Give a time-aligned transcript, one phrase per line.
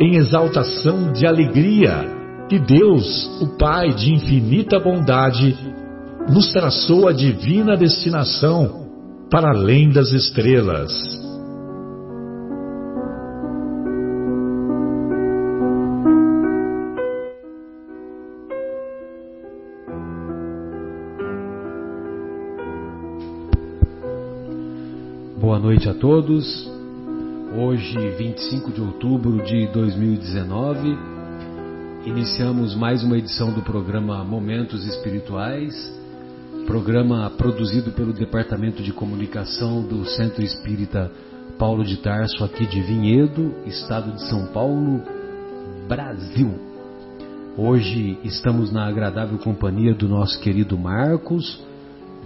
[0.00, 5.54] em exaltação de alegria que Deus, o Pai de infinita bondade,
[6.26, 8.88] nos traçou a divina destinação
[9.30, 10.90] para além das estrelas.
[25.38, 26.79] Boa noite a todos.
[27.52, 30.96] Hoje, 25 de outubro de 2019,
[32.06, 35.74] iniciamos mais uma edição do programa Momentos Espirituais,
[36.64, 41.10] programa produzido pelo Departamento de Comunicação do Centro Espírita
[41.58, 45.02] Paulo de Tarso, aqui de Vinhedo, estado de São Paulo,
[45.88, 46.54] Brasil.
[47.56, 51.60] Hoje estamos na agradável companhia do nosso querido Marcos,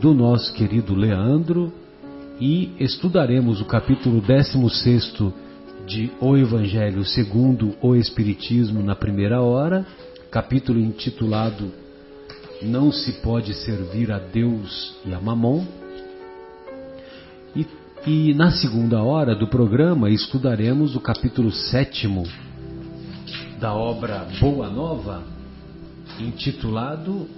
[0.02, 1.72] do nosso querido Leandro
[2.40, 5.32] e estudaremos o capítulo 16
[5.86, 9.86] de O Evangelho segundo o Espiritismo na primeira hora,
[10.30, 11.70] capítulo intitulado
[12.62, 15.64] Não se pode servir a Deus e a Mamon.
[17.54, 17.66] E,
[18.06, 22.08] e na segunda hora do programa estudaremos o capítulo 7
[23.60, 25.22] da obra Boa Nova,
[26.18, 27.28] intitulado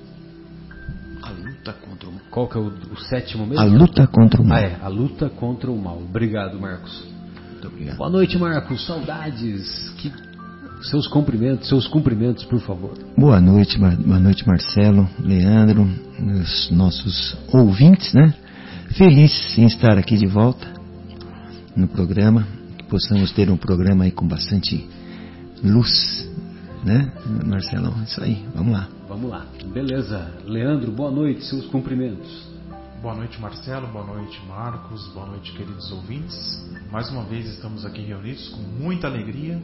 [1.66, 2.22] luta contra o mal.
[2.30, 3.60] Qual que é o, o, sétimo mesmo?
[3.60, 4.58] A luta contra o mal.
[4.58, 5.98] Ah, é, a luta contra o mal.
[5.98, 7.06] Obrigado, Marcos.
[7.52, 7.96] Muito obrigado.
[7.96, 8.86] Boa noite, Marcos.
[8.86, 9.90] Saudades.
[9.98, 10.12] Que...
[10.82, 12.92] Seus cumprimentos, seus cumprimentos, por favor.
[13.16, 15.88] Boa noite, boa noite, Marcelo, Leandro,
[16.20, 18.34] os nossos ouvintes, né?
[18.90, 20.66] Feliz em estar aqui de volta
[21.74, 22.46] no programa,
[22.76, 24.86] que possamos ter um programa aí com bastante
[25.64, 26.30] luz,
[26.84, 27.10] né,
[27.46, 27.94] Marcelo?
[28.04, 28.95] Isso aí, vamos lá.
[29.16, 29.46] Vamos lá.
[29.72, 30.30] Beleza.
[30.44, 32.46] Leandro, boa noite, seus cumprimentos.
[33.00, 33.86] Boa noite, Marcelo.
[33.86, 35.08] Boa noite, Marcos.
[35.14, 36.62] Boa noite, queridos ouvintes.
[36.92, 39.58] Mais uma vez estamos aqui reunidos com muita alegria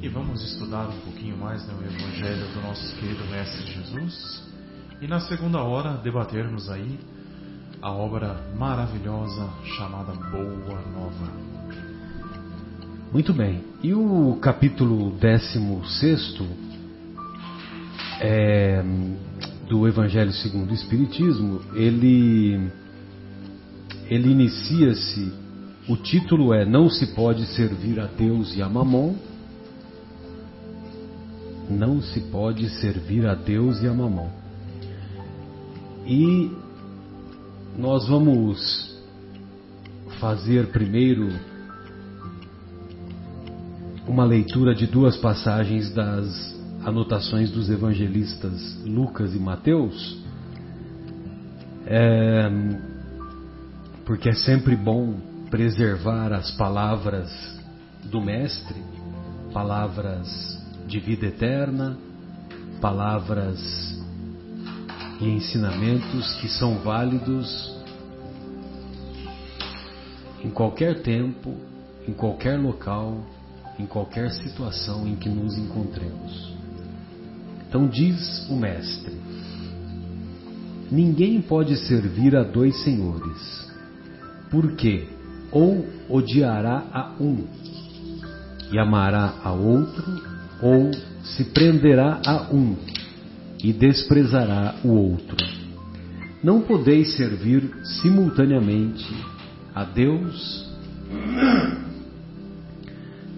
[0.00, 4.44] e vamos estudar um pouquinho mais né, o Evangelho do nosso querido Mestre Jesus.
[5.00, 6.96] E na segunda hora debatermos aí
[7.82, 11.32] a obra maravilhosa chamada Boa Nova.
[13.12, 13.64] Muito bem.
[13.82, 16.69] E o capítulo 16
[18.20, 18.84] é,
[19.68, 22.70] do Evangelho segundo o Espiritismo, ele,
[24.08, 25.32] ele inicia-se,
[25.88, 29.14] o título é Não se pode servir a Deus e a Mamon.
[31.68, 34.28] Não se pode servir a Deus e a Mamon.
[36.06, 36.50] E
[37.78, 38.98] nós vamos
[40.18, 41.28] fazer primeiro
[44.06, 50.18] uma leitura de duas passagens das anotações dos evangelistas Lucas e Mateus,
[51.86, 52.50] é,
[54.04, 55.14] porque é sempre bom
[55.50, 57.30] preservar as palavras
[58.04, 58.82] do Mestre,
[59.52, 61.98] palavras de vida eterna,
[62.80, 63.58] palavras
[65.20, 67.78] e ensinamentos que são válidos
[70.42, 71.54] em qualquer tempo,
[72.08, 73.18] em qualquer local,
[73.78, 76.59] em qualquer situação em que nos encontremos.
[77.70, 79.12] Então diz o Mestre:
[80.90, 83.70] Ninguém pode servir a dois senhores,
[84.50, 85.06] porque
[85.52, 87.46] ou odiará a um
[88.72, 90.04] e amará a outro,
[90.60, 90.90] ou
[91.22, 92.74] se prenderá a um
[93.62, 95.36] e desprezará o outro.
[96.42, 97.70] Não podeis servir
[98.02, 99.06] simultaneamente
[99.72, 100.68] a Deus,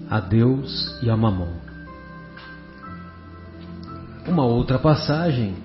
[0.09, 1.62] a Deus e a Mamon.
[4.27, 5.57] Uma outra passagem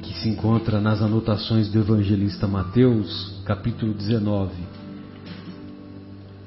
[0.00, 4.54] que se encontra nas anotações do evangelista Mateus, capítulo 19,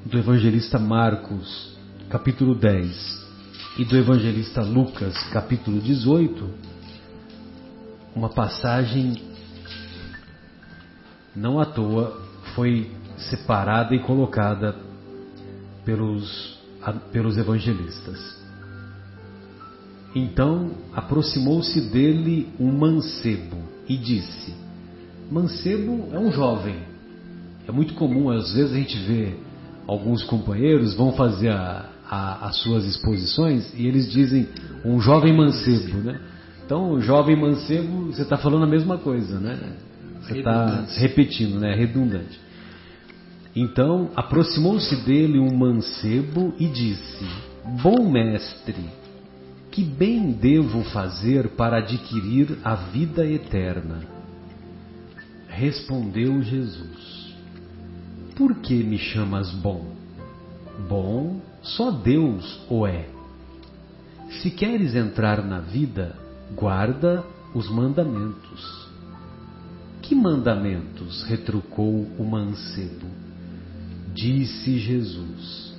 [0.06, 1.76] do evangelista Marcos,
[2.08, 3.22] capítulo 10.
[3.78, 6.48] e do evangelista Lucas, capítulo 18,
[8.16, 9.22] uma passagem
[11.36, 12.20] não à toa
[12.54, 14.74] foi separada e colocada
[15.84, 16.58] pelos,
[17.12, 18.41] pelos evangelistas.
[20.14, 23.56] Então aproximou-se dele um mancebo
[23.88, 24.54] e disse:
[25.30, 26.76] Mancebo é um jovem.
[27.66, 29.34] É muito comum, às vezes a gente vê
[29.86, 34.48] alguns companheiros vão fazer a, a, as suas exposições e eles dizem
[34.84, 36.20] um jovem mancebo, né?
[36.64, 39.58] Então, jovem mancebo, você está falando a mesma coisa, né?
[40.22, 41.74] Você está repetindo, né?
[41.74, 42.40] Redundante.
[43.54, 47.26] Então, aproximou-se dele um mancebo e disse:
[47.82, 48.76] Bom mestre,
[49.72, 54.00] que bem devo fazer para adquirir a vida eterna?
[55.48, 57.34] Respondeu Jesus:
[58.36, 59.96] Por que me chamas bom?
[60.88, 63.08] Bom, só Deus o é.
[64.42, 66.16] Se queres entrar na vida,
[66.54, 67.24] guarda
[67.54, 68.88] os mandamentos.
[70.02, 71.22] Que mandamentos?
[71.24, 73.06] retrucou o mancebo.
[74.12, 75.74] Disse Jesus: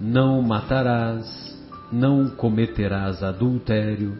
[0.00, 1.49] Não matarás,
[1.92, 4.16] não cometerás adultério,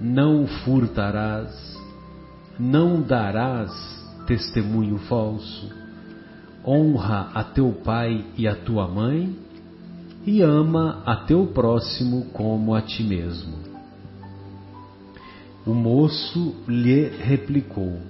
[0.00, 1.78] não furtarás,
[2.58, 3.70] não darás
[4.26, 5.70] testemunho falso,
[6.64, 9.36] honra a teu pai e a tua mãe,
[10.26, 13.54] e ama a teu próximo como a ti mesmo.
[15.66, 18.00] O moço lhe replicou: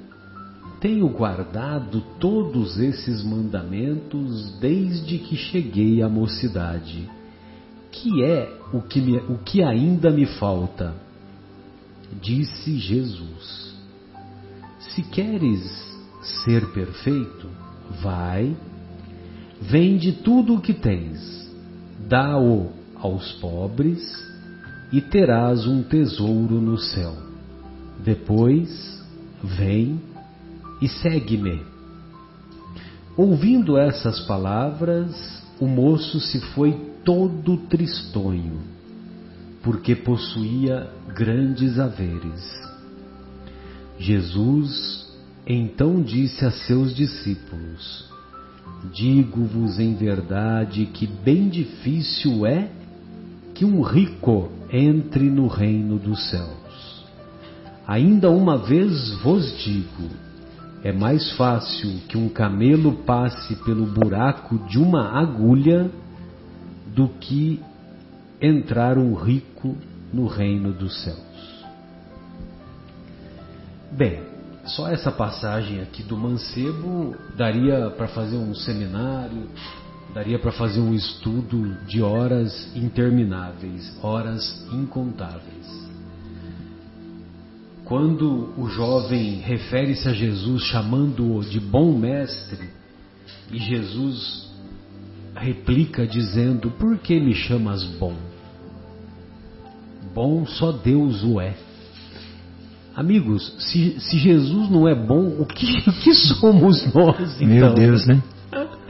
[0.80, 7.08] Tenho guardado todos esses mandamentos desde que cheguei à mocidade.
[7.92, 10.94] Que é o que, me, o que ainda me falta?
[12.20, 13.74] Disse Jesus:
[14.78, 15.90] Se queres
[16.44, 17.48] ser perfeito,
[18.02, 18.56] vai,
[19.60, 21.50] vende tudo o que tens,
[22.08, 24.00] dá-o aos pobres
[24.92, 27.14] e terás um tesouro no céu.
[28.02, 29.02] Depois,
[29.42, 30.00] vem
[30.80, 31.62] e segue-me.
[33.16, 38.60] Ouvindo essas palavras, o moço se foi todo tristonho,
[39.62, 42.60] porque possuía grandes haveres.
[43.98, 45.08] Jesus
[45.46, 48.08] então disse a seus discípulos:
[48.92, 52.70] Digo-vos em verdade que bem difícil é
[53.54, 57.04] que um rico entre no reino dos céus.
[57.86, 60.08] Ainda uma vez vos digo:
[60.82, 65.90] é mais fácil que um camelo passe pelo buraco de uma agulha
[66.94, 67.62] do que
[68.40, 69.76] entrar um rico
[70.12, 71.20] no reino dos céus.
[73.92, 74.22] Bem,
[74.64, 79.48] só essa passagem aqui do mancebo daria para fazer um seminário,
[80.14, 85.90] daria para fazer um estudo de horas intermináveis, horas incontáveis.
[87.84, 92.70] Quando o jovem refere-se a Jesus chamando-o de bom mestre,
[93.50, 94.49] e Jesus
[95.40, 98.14] replica dizendo: Por que me chamas bom?
[100.14, 101.54] Bom só Deus o é.
[102.94, 107.46] Amigos, se, se Jesus não é bom, o que, o que somos nós então?
[107.46, 108.22] Meu Deus, né?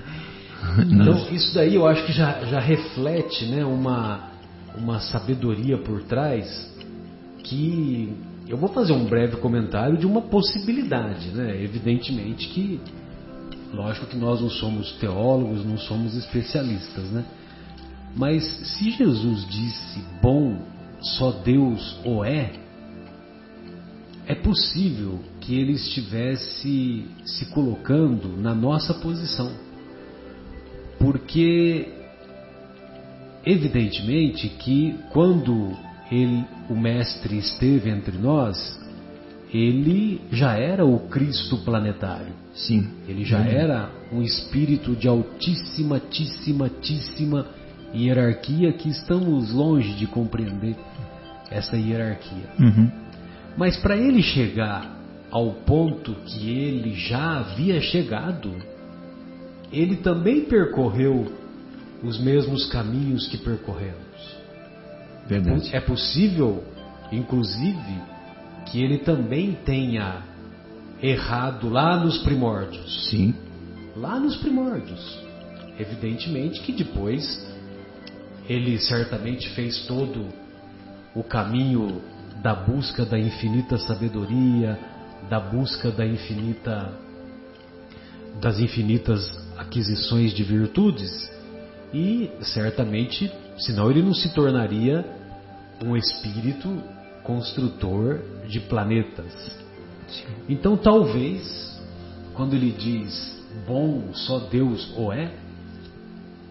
[0.79, 4.31] Então, isso daí eu acho que já, já reflete né, uma,
[4.79, 6.71] uma sabedoria por trás
[7.43, 8.15] que
[8.49, 11.61] eu vou fazer um breve comentário de uma possibilidade, né?
[11.63, 12.81] Evidentemente que,
[13.73, 17.25] lógico que nós não somos teólogos, não somos especialistas, né?
[18.17, 20.59] Mas se Jesus disse bom,
[21.01, 22.53] só Deus o é,
[24.27, 29.51] é possível que ele estivesse se colocando na nossa posição.
[30.99, 31.89] Porque,
[33.45, 35.77] evidentemente, que quando
[36.11, 38.79] ele, o Mestre esteve entre nós,
[39.53, 42.35] ele já era o Cristo planetário.
[42.55, 42.89] Sim.
[43.09, 47.47] Ele já era um espírito de altíssima, altíssima, altíssima
[47.95, 50.77] hierarquia que estamos longe de compreender
[51.51, 52.49] essa hierarquia.
[52.59, 52.91] Uhum.
[53.57, 54.99] Mas para ele chegar
[55.31, 58.55] ao ponto que ele já havia chegado,
[59.73, 61.33] ele também percorreu
[62.03, 64.01] os mesmos caminhos que percorremos.
[65.27, 65.71] Verdade.
[65.75, 66.65] É possível,
[67.13, 68.01] inclusive,
[68.67, 70.23] que ele também tenha
[71.03, 73.09] errado lá nos primórdios.
[73.11, 73.35] Sim.
[73.97, 75.19] Lá nos primórdios.
[75.79, 77.47] Evidentemente que depois
[78.49, 80.27] ele certamente fez todo
[81.15, 82.03] o caminho
[82.43, 84.79] da busca da infinita sabedoria,
[85.29, 86.93] da busca da infinita
[88.41, 89.23] das infinitas
[89.59, 91.31] aquisições de virtudes
[91.93, 95.05] e certamente, senão ele não se tornaria
[95.85, 96.83] um espírito
[97.23, 99.59] construtor de planetas.
[100.49, 101.81] Então, talvez,
[102.35, 105.33] quando ele diz bom só Deus o é,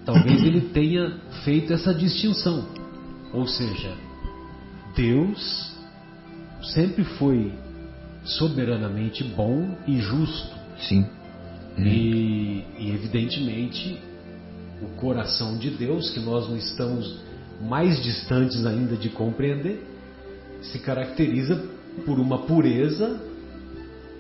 [0.06, 2.66] talvez ele tenha feito essa distinção.
[3.34, 3.94] Ou seja,
[4.96, 5.76] Deus
[6.74, 7.54] sempre foi
[8.24, 10.58] soberanamente bom e justo.
[10.80, 11.06] Sim.
[11.78, 13.98] E, e, evidentemente,
[14.82, 17.20] o coração de Deus, que nós não estamos
[17.62, 19.86] mais distantes ainda de compreender,
[20.62, 21.62] se caracteriza
[22.06, 23.29] por uma pureza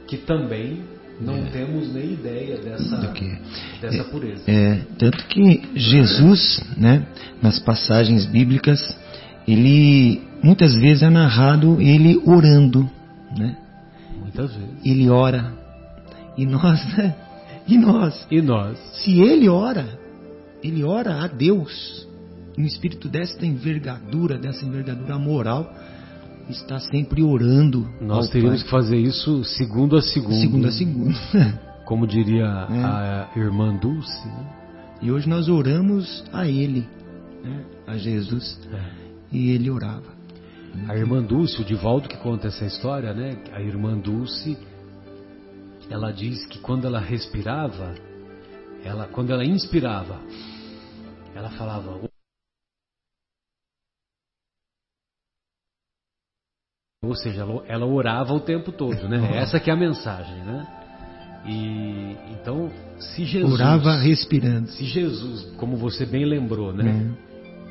[0.09, 0.81] que também
[1.21, 1.49] não é.
[1.51, 2.97] temos nem ideia dessa,
[3.81, 4.43] dessa é, pureza.
[4.47, 7.05] É, tanto que Jesus, né,
[7.41, 8.97] nas passagens bíblicas,
[9.47, 12.89] ele muitas vezes é narrado ele orando,
[13.37, 13.55] né?
[14.19, 14.69] Muitas vezes.
[14.83, 15.53] Ele ora.
[16.37, 17.15] E nós, né?
[17.67, 18.27] E nós?
[18.31, 18.79] E nós?
[19.03, 19.99] Se ele ora,
[20.63, 22.07] ele ora a Deus,
[22.57, 25.71] um espírito dessa envergadura, dessa envergadura moral,
[26.49, 27.87] está sempre orando.
[28.01, 28.65] Nós teríamos Pai.
[28.65, 30.35] que fazer isso segundo a segundo.
[30.35, 31.15] Segundo a segundo.
[31.85, 32.83] Como diria é.
[32.83, 34.27] a irmã Dulce.
[34.27, 34.45] Né?
[35.01, 36.87] E hoje nós oramos a Ele,
[37.43, 37.65] né?
[37.87, 38.59] a Jesus.
[38.71, 39.09] É.
[39.31, 40.19] E ele orava.
[40.87, 43.37] A irmã Dulce, o Divaldo que conta essa história, né?
[43.51, 44.57] A irmã Dulce,
[45.89, 47.95] ela diz que quando ela respirava,
[48.83, 50.19] ela, quando ela inspirava,
[51.35, 52.09] ela falava
[57.09, 59.31] Ou seja, ela orava o tempo todo, né?
[59.33, 60.67] Essa que é a mensagem, né?
[61.43, 64.67] E então, se Jesus orava respirando.
[64.67, 67.15] Se Jesus, como você bem lembrou, né?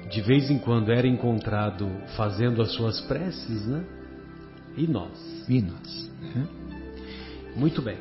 [0.04, 0.08] É.
[0.08, 3.84] De vez em quando era encontrado fazendo as suas preces, né?
[4.76, 5.44] E nós?
[5.48, 6.10] E nós?
[6.34, 7.58] É.
[7.58, 7.96] Muito bem.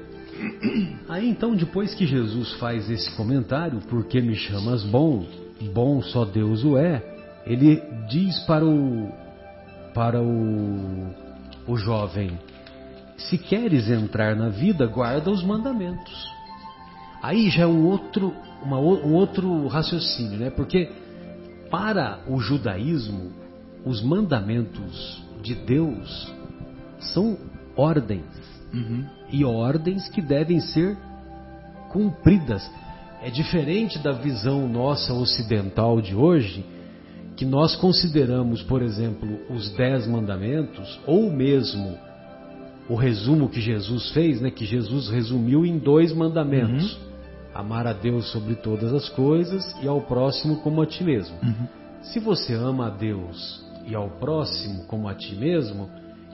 [1.08, 5.24] Aí então, depois que Jesus faz esse comentário, porque me chamas bom,
[5.72, 7.04] bom só Deus o é,
[7.46, 7.80] ele
[8.10, 9.12] diz para o
[9.94, 11.27] para o,
[11.68, 12.40] o jovem:
[13.18, 16.32] se queres entrar na vida, guarda os mandamentos.
[17.22, 18.34] Aí já é um outro,
[18.64, 20.50] uma, um outro raciocínio, né?
[20.50, 20.90] Porque
[21.70, 23.32] para o judaísmo,
[23.86, 26.32] os mandamentos de Deus
[27.00, 27.38] são
[27.76, 28.26] ordens.
[28.74, 29.06] Uhum.
[29.30, 30.98] E ordens que devem ser
[31.90, 32.70] cumpridas.
[33.22, 36.64] É diferente da visão nossa ocidental de hoje,
[37.38, 41.96] que nós consideramos, por exemplo, os dez mandamentos, ou mesmo
[42.90, 47.02] o resumo que Jesus fez, né, que Jesus resumiu em dois mandamentos: uhum.
[47.54, 51.36] amar a Deus sobre todas as coisas e ao próximo como a ti mesmo.
[51.44, 51.68] Uhum.
[52.02, 55.88] Se você ama a Deus e ao próximo como a ti mesmo,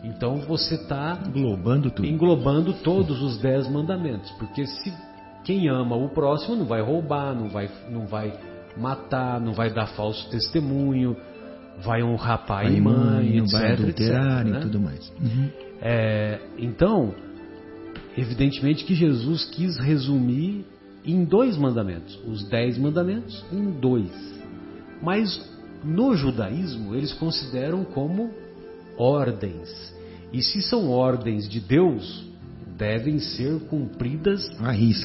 [0.05, 2.07] então você está englobando, tudo.
[2.07, 4.93] englobando todos os dez mandamentos, porque se
[5.43, 8.33] quem ama o próximo não vai roubar, não vai, não vai
[8.77, 11.15] matar, não vai dar falso testemunho,
[11.83, 14.59] vai honrar pai, pai e mãe, mãe etc, vai adulterar etc, né?
[14.59, 15.13] e tudo mais.
[15.21, 15.49] Uhum.
[15.81, 17.13] É, então,
[18.17, 20.65] evidentemente que Jesus quis resumir
[21.05, 24.11] em dois mandamentos, os dez mandamentos em dois.
[25.01, 25.51] Mas
[25.83, 28.31] no judaísmo eles consideram como
[28.97, 29.93] ordens.
[30.31, 32.25] E se são ordens de Deus,
[32.77, 34.49] devem ser cumpridas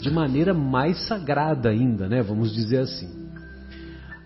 [0.00, 2.22] de maneira mais sagrada ainda, né?
[2.22, 3.17] Vamos dizer assim.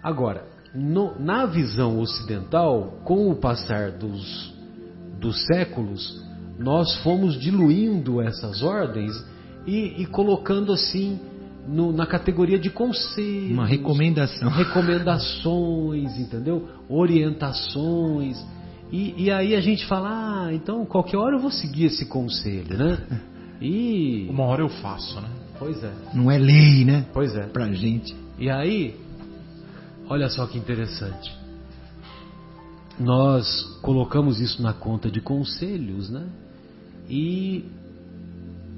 [0.03, 0.45] Agora,
[0.75, 4.53] no, na visão ocidental, com o passar dos,
[5.21, 6.25] dos séculos,
[6.59, 9.13] nós fomos diluindo essas ordens
[9.67, 11.21] e, e colocando assim
[11.67, 13.53] no, na categoria de conselhos.
[13.53, 14.49] Uma recomendação.
[14.51, 16.69] Recomendações, entendeu?
[16.89, 18.45] Orientações.
[18.91, 22.77] E, e, aí a gente fala, ah, então qualquer hora eu vou seguir esse conselho,
[22.77, 22.99] né?
[23.65, 24.27] E.
[24.29, 25.29] Uma hora eu faço, né?
[25.57, 25.93] Pois é.
[26.13, 27.07] Não é lei, né?
[27.13, 27.47] Pois é.
[27.47, 28.13] Pra gente.
[28.37, 28.97] E aí,
[30.09, 31.35] Olha só que interessante.
[32.99, 36.27] Nós colocamos isso na conta de conselhos, né?
[37.09, 37.65] E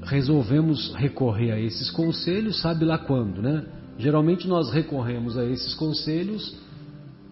[0.02, 3.64] resolvemos recorrer a esses conselhos, sabe lá quando, né?
[3.99, 6.57] Geralmente nós recorremos a esses conselhos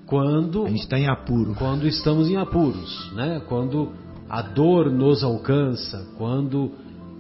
[0.07, 3.41] quando a gente está em apuro, quando estamos em apuros, né?
[3.49, 3.93] Quando
[4.29, 6.73] a dor nos alcança, quando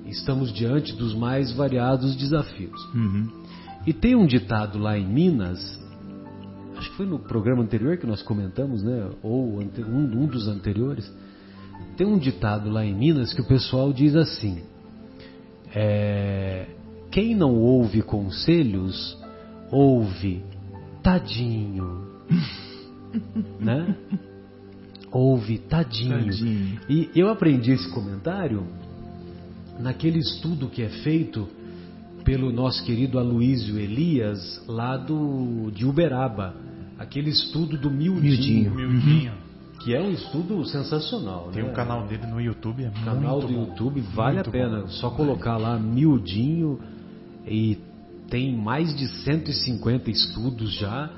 [0.06, 2.82] estamos diante dos mais variados desafios.
[2.94, 3.28] Uhum.
[3.86, 5.81] E tem um ditado lá em Minas
[6.82, 9.08] acho que foi no programa anterior que nós comentamos, né?
[9.22, 11.10] Ou um, um dos anteriores.
[11.96, 14.62] Tem um ditado lá em Minas que o pessoal diz assim:
[15.74, 16.66] é,
[17.10, 19.16] quem não ouve conselhos,
[19.70, 20.42] ouve
[21.02, 22.04] tadinho,
[23.60, 23.96] né?
[25.12, 26.24] Ouve tadinho.
[26.24, 26.80] tadinho.
[26.88, 28.66] E eu aprendi esse comentário
[29.78, 31.48] naquele estudo que é feito
[32.24, 36.61] pelo nosso querido Aloísio Elias, lá do, de Uberaba
[37.02, 38.74] aquele estudo do miudinho.
[38.74, 39.32] miudinho.
[39.80, 41.50] que é um estudo sensacional.
[41.52, 41.70] Tem né?
[41.70, 43.60] um canal dele no YouTube, é O canal muito do bom.
[43.70, 44.80] YouTube vale Muito a pena.
[44.82, 44.88] bom.
[44.88, 46.78] Só colocar lá miudinho
[47.46, 47.78] e
[48.30, 51.10] tem mais de 150 estudos já.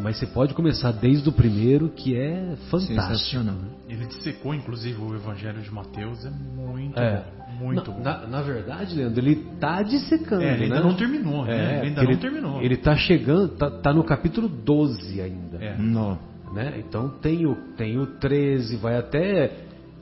[0.00, 2.94] Mas você pode começar desde o primeiro, que é fantástico.
[3.02, 3.54] Sensacional.
[3.56, 3.68] né?
[3.88, 7.16] Ele dissecou, inclusive, o Evangelho de Mateus, é muito É.
[7.18, 7.41] bom.
[7.62, 8.02] Muito na, bom.
[8.02, 10.82] Na, na verdade, Leandro, ele tá dissecando, É, ele ainda né?
[10.82, 11.78] não terminou, né?
[11.78, 12.62] Ele ainda porque não terminou.
[12.62, 15.58] Ele tá chegando, tá, tá no capítulo 12 ainda.
[15.58, 15.76] É.
[15.78, 16.16] Nó.
[16.52, 16.74] né?
[16.78, 19.50] Então tem o, tem o 13, vai até.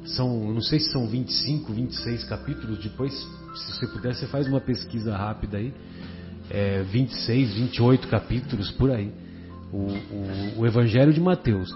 [0.04, 2.78] São, não sei se são 25, 26 capítulos.
[2.82, 5.74] Depois, se você puder, você faz uma pesquisa rápida aí.
[6.48, 9.12] É, 26, 28 capítulos por aí.
[9.72, 11.70] O, o, o Evangelho de Mateus.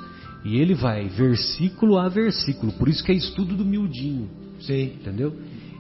[0.45, 2.73] E ele vai versículo a versículo.
[2.73, 4.29] Por isso que é estudo do miudinho.
[4.61, 4.95] Sei.
[5.01, 5.35] Entendeu?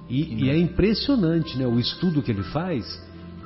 [0.08, 2.84] E, e é impressionante né, o estudo que ele faz,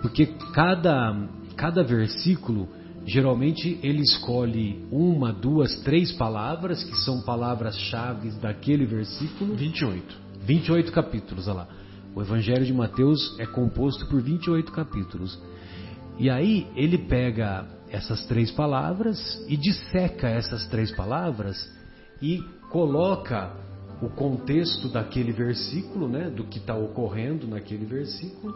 [0.03, 2.69] porque cada, cada versículo,
[3.07, 9.55] geralmente ele escolhe uma, duas, três palavras, que são palavras-chave daquele versículo.
[9.55, 10.17] 28.
[10.45, 11.69] 28 capítulos, olha lá.
[12.15, 15.39] O Evangelho de Mateus é composto por 28 capítulos.
[16.19, 21.57] E aí ele pega essas três palavras e disseca essas três palavras
[22.21, 23.53] e coloca
[24.01, 28.55] o contexto daquele versículo, né, do que está ocorrendo naquele versículo,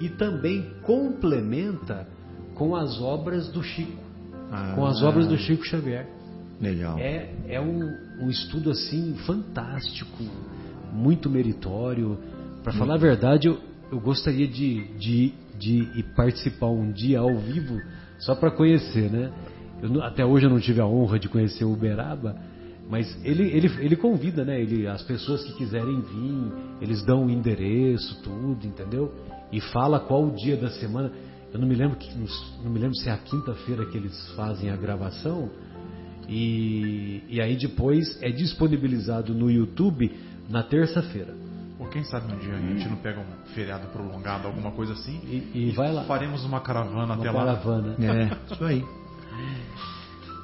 [0.00, 2.06] e também complementa
[2.54, 4.02] com as obras do Chico,
[4.74, 6.08] com as Ah, obras do Chico Xavier.
[6.60, 6.98] Legal.
[6.98, 7.82] É, é um,
[8.20, 10.22] um estudo assim fantástico,
[10.92, 12.18] muito meritório.
[12.62, 13.58] Para falar a verdade, eu,
[13.90, 17.80] eu gostaria de, de, de participar um dia ao vivo
[18.18, 19.32] só para conhecer, né?
[19.82, 22.36] Eu até hoje eu não tive a honra de conhecer o Uberaba,
[22.88, 24.60] mas ele, ele, ele convida, né?
[24.60, 29.12] Ele, as pessoas que quiserem vir, eles dão o endereço, tudo, entendeu?
[29.50, 31.10] E fala qual o dia da semana.
[31.52, 32.10] Eu não me lembro que
[32.62, 35.50] não me lembro se é a quinta-feira que eles fazem a gravação.
[36.28, 40.10] E, e aí depois é disponibilizado no YouTube
[40.48, 41.34] na terça-feira.
[41.78, 45.20] Ou quem sabe um dia a gente não pega um feriado prolongado, alguma coisa assim.
[45.24, 46.04] E, e vai lá.
[46.04, 47.44] Faremos uma caravana Uma até lá.
[47.44, 47.96] caravana.
[47.98, 48.84] É, isso aí.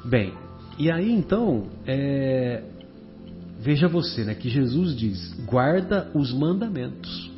[0.04, 0.32] Bem,
[0.80, 2.62] e aí então, é,
[3.60, 7.30] veja você, né, que Jesus diz: guarda os mandamentos.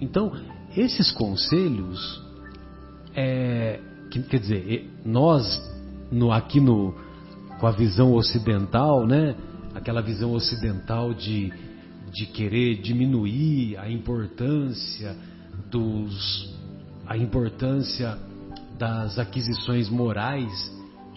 [0.00, 0.30] Então,
[0.76, 2.22] esses conselhos,
[3.12, 3.80] é,
[4.12, 5.60] que- quer dizer, nós
[6.08, 6.94] no, aqui no,
[7.58, 9.34] com a visão ocidental, né,
[9.74, 11.52] aquela visão ocidental de,
[12.12, 15.16] de querer diminuir a importância
[15.68, 16.54] dos,
[17.08, 18.16] a importância
[18.78, 20.72] das aquisições morais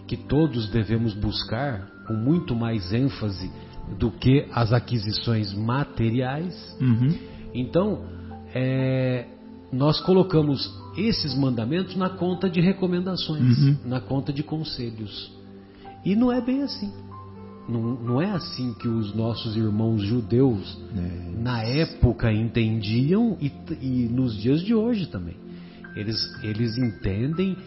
[0.08, 3.52] que todos devemos buscar com muito mais ênfase
[4.00, 6.56] do que as aquisições materiais.
[6.80, 7.14] Uhum.
[7.54, 8.04] Então,
[8.54, 9.28] é,
[9.72, 13.78] nós colocamos esses mandamentos na conta de recomendações, Uhum.
[13.86, 15.32] na conta de conselhos.
[16.06, 16.92] E não é bem assim.
[17.68, 21.38] Não, não é assim que os nossos irmãos judeus, É.
[21.42, 25.36] na época, entendiam e, e nos dias de hoje também.
[25.96, 27.58] Eles, eles entendem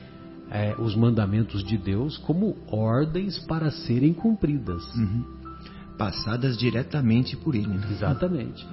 [0.51, 4.83] é, os mandamentos de Deus como ordens para serem cumpridas.
[4.97, 5.25] Uhum.
[5.97, 7.69] Passadas diretamente por ele.
[7.69, 7.87] né?
[7.91, 8.67] Exatamente.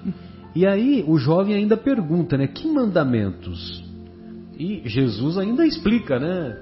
[0.55, 2.47] E aí o jovem ainda pergunta, né?
[2.47, 3.83] Que mandamentos?
[4.57, 6.57] E Jesus ainda explica, né?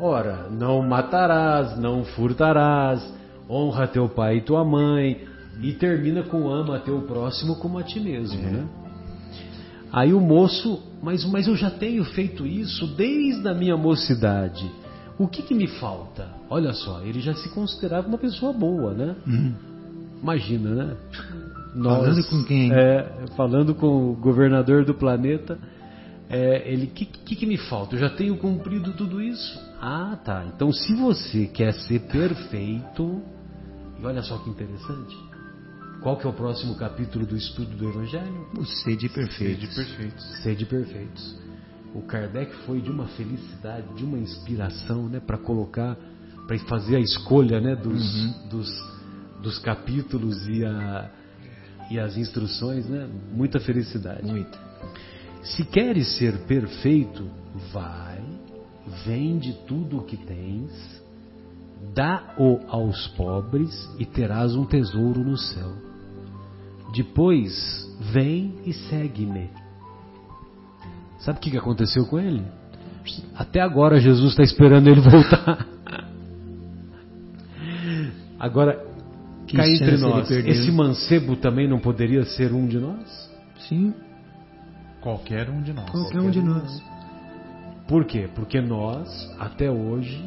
[0.00, 3.14] Ora, não matarás, não furtarás,
[3.48, 5.24] honra teu pai e tua mãe,
[5.62, 8.66] e termina com ama teu próximo como a ti mesmo, né?
[9.92, 14.70] Aí o moço, mas, mas eu já tenho feito isso desde a minha mocidade.
[15.18, 16.28] O que, que me falta?
[16.50, 19.16] Olha só, ele já se considerava uma pessoa boa, né?
[19.26, 19.54] Uhum.
[20.22, 20.96] Imagina, né?
[21.82, 22.72] Falando com quem?
[22.72, 25.58] É, falando com o governador do planeta.
[26.28, 27.94] É, ele, o que, que, que me falta?
[27.94, 29.58] Eu já tenho cumprido tudo isso?
[29.80, 30.44] Ah, tá.
[30.54, 33.22] Então, se você quer ser perfeito,
[34.00, 35.16] e olha só que interessante.
[36.06, 38.46] Qual que é o próximo capítulo do estudo do Evangelho?
[38.56, 39.66] O sede perfeito.
[39.66, 40.24] Sede perfeitos.
[40.40, 41.36] Sede perfeitos.
[41.92, 45.96] O Kardec foi de uma felicidade, de uma inspiração, né, para colocar,
[46.46, 48.04] para fazer a escolha, né, dos,
[48.48, 48.68] dos,
[49.42, 51.10] dos capítulos e, a,
[51.90, 54.24] e as instruções, né, muita felicidade.
[54.24, 54.56] Muito.
[55.42, 57.28] Se queres ser perfeito,
[57.72, 58.22] vai,
[59.04, 61.02] vende tudo o que tens,
[61.92, 65.85] dá-o aos pobres e terás um tesouro no céu.
[66.94, 67.52] Depois,
[68.12, 69.50] vem e segue-me.
[71.18, 72.42] Sabe o que que aconteceu com ele?
[73.34, 75.66] Até agora Jesus está esperando ele voltar.
[78.38, 78.84] Agora,
[79.46, 83.30] Que cá entre nós, esse mancebo também não poderia ser um de nós?
[83.68, 83.94] Sim,
[85.00, 85.88] Qualquer um de nós.
[85.90, 86.82] qualquer um de nós.
[87.86, 88.28] Por quê?
[88.34, 90.22] Porque nós, até hoje,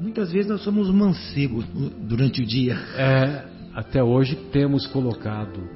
[0.00, 1.64] Muitas vezes nós somos mancebos
[2.02, 2.74] durante o dia.
[2.96, 5.68] é, até hoje temos colocado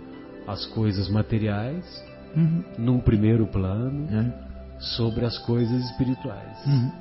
[0.47, 2.05] as coisas materiais
[2.37, 2.65] uhum.
[2.79, 4.81] num primeiro plano é.
[4.81, 6.67] sobre as coisas espirituais.
[6.67, 6.93] Uhum.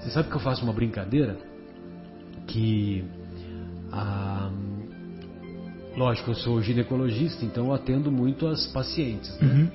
[0.00, 1.36] Você sabe que eu faço uma brincadeira
[2.46, 3.04] que
[3.92, 4.50] ah,
[5.96, 9.48] lógico eu sou ginecologista então eu atendo muito as pacientes né?
[9.48, 9.70] uhum.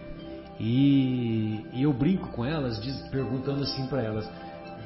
[0.60, 4.28] e, e, eu brinco com elas diz, perguntando assim para elas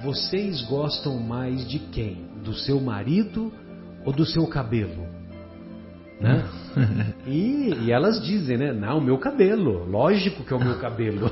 [0.03, 3.51] vocês gostam mais de quem do seu marido
[4.05, 5.20] ou do seu cabelo
[6.21, 6.45] né?
[7.25, 8.71] E, e, elas dizem, né?
[8.71, 9.89] Não, o meu cabelo.
[9.89, 11.31] Lógico que é o meu cabelo.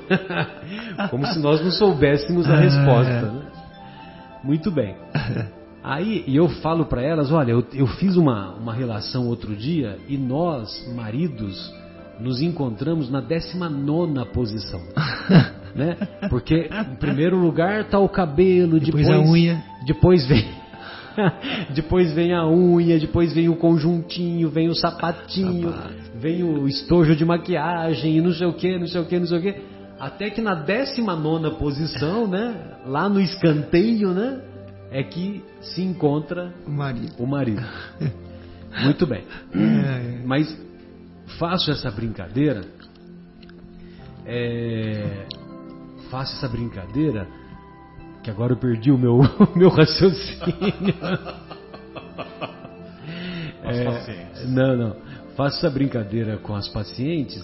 [1.10, 3.12] Como se nós não soubéssemos a resposta.
[3.12, 3.22] É.
[3.22, 3.42] Né?
[4.44, 4.96] Muito bem.
[5.84, 10.18] Aí eu falo para elas, olha, eu, eu fiz uma, uma relação outro dia e
[10.18, 11.74] nós, maridos,
[12.20, 14.82] nos encontramos na 19 posição.
[15.76, 15.96] né?
[16.30, 20.59] Porque em primeiro lugar tá o cabelo, depois, depois a unha, depois vem
[21.74, 25.94] depois vem a unha, depois vem o conjuntinho, vem o sapatinho, Sapato.
[26.16, 29.28] vem o estojo de maquiagem e não sei o que, não sei o que, não
[29.28, 29.56] sei o que.
[30.00, 32.56] Até que na 19 posição, né?
[32.86, 34.42] Lá no escanteio, né?
[34.92, 37.14] É que se encontra o marido.
[37.20, 37.62] O marido.
[38.84, 39.24] Muito bem.
[39.54, 40.22] É.
[40.26, 40.58] Mas
[41.38, 42.62] faço essa brincadeira.
[44.26, 45.26] É,
[46.10, 47.28] faço essa brincadeira
[48.24, 49.20] que agora eu perdi o meu,
[49.56, 50.94] meu raciocínio.
[53.64, 54.96] é, não, não.
[55.36, 57.44] Faço essa brincadeira com as pacientes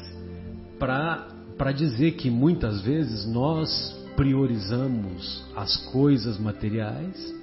[0.78, 7.34] para dizer que muitas vezes nós priorizamos as coisas materiais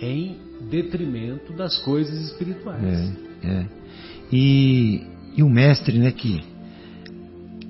[0.00, 0.38] em
[0.70, 3.12] detrimento das coisas espirituais.
[3.42, 3.66] É, é.
[4.32, 5.06] E,
[5.36, 6.42] e o mestre, né, que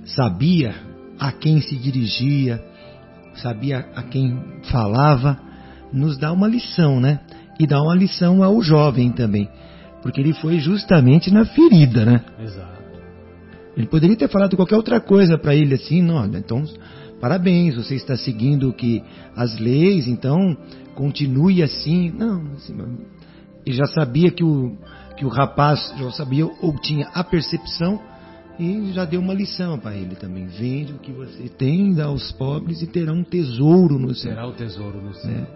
[0.07, 0.75] sabia
[1.19, 2.62] a quem se dirigia,
[3.35, 4.38] sabia a quem
[4.71, 5.38] falava,
[5.92, 7.21] nos dá uma lição, né?
[7.59, 9.49] E dá uma lição ao jovem também,
[10.03, 12.25] porque ele foi justamente na ferida, né?
[12.40, 12.83] Exato.
[13.77, 16.64] Ele poderia ter falado qualquer outra coisa para ele assim, não, então
[17.21, 19.03] parabéns, você está seguindo que
[19.37, 20.57] as leis, então
[20.95, 22.11] continue assim.
[22.11, 22.77] Não, assim,
[23.64, 24.77] ele já sabia que o
[25.16, 28.01] que o rapaz já sabia ou tinha a percepção
[28.59, 30.47] e já deu uma lição para ele também.
[30.47, 34.31] Vende o que você tem, dá aos pobres e terá um tesouro no céu.
[34.33, 35.47] Terá o tesouro no céu.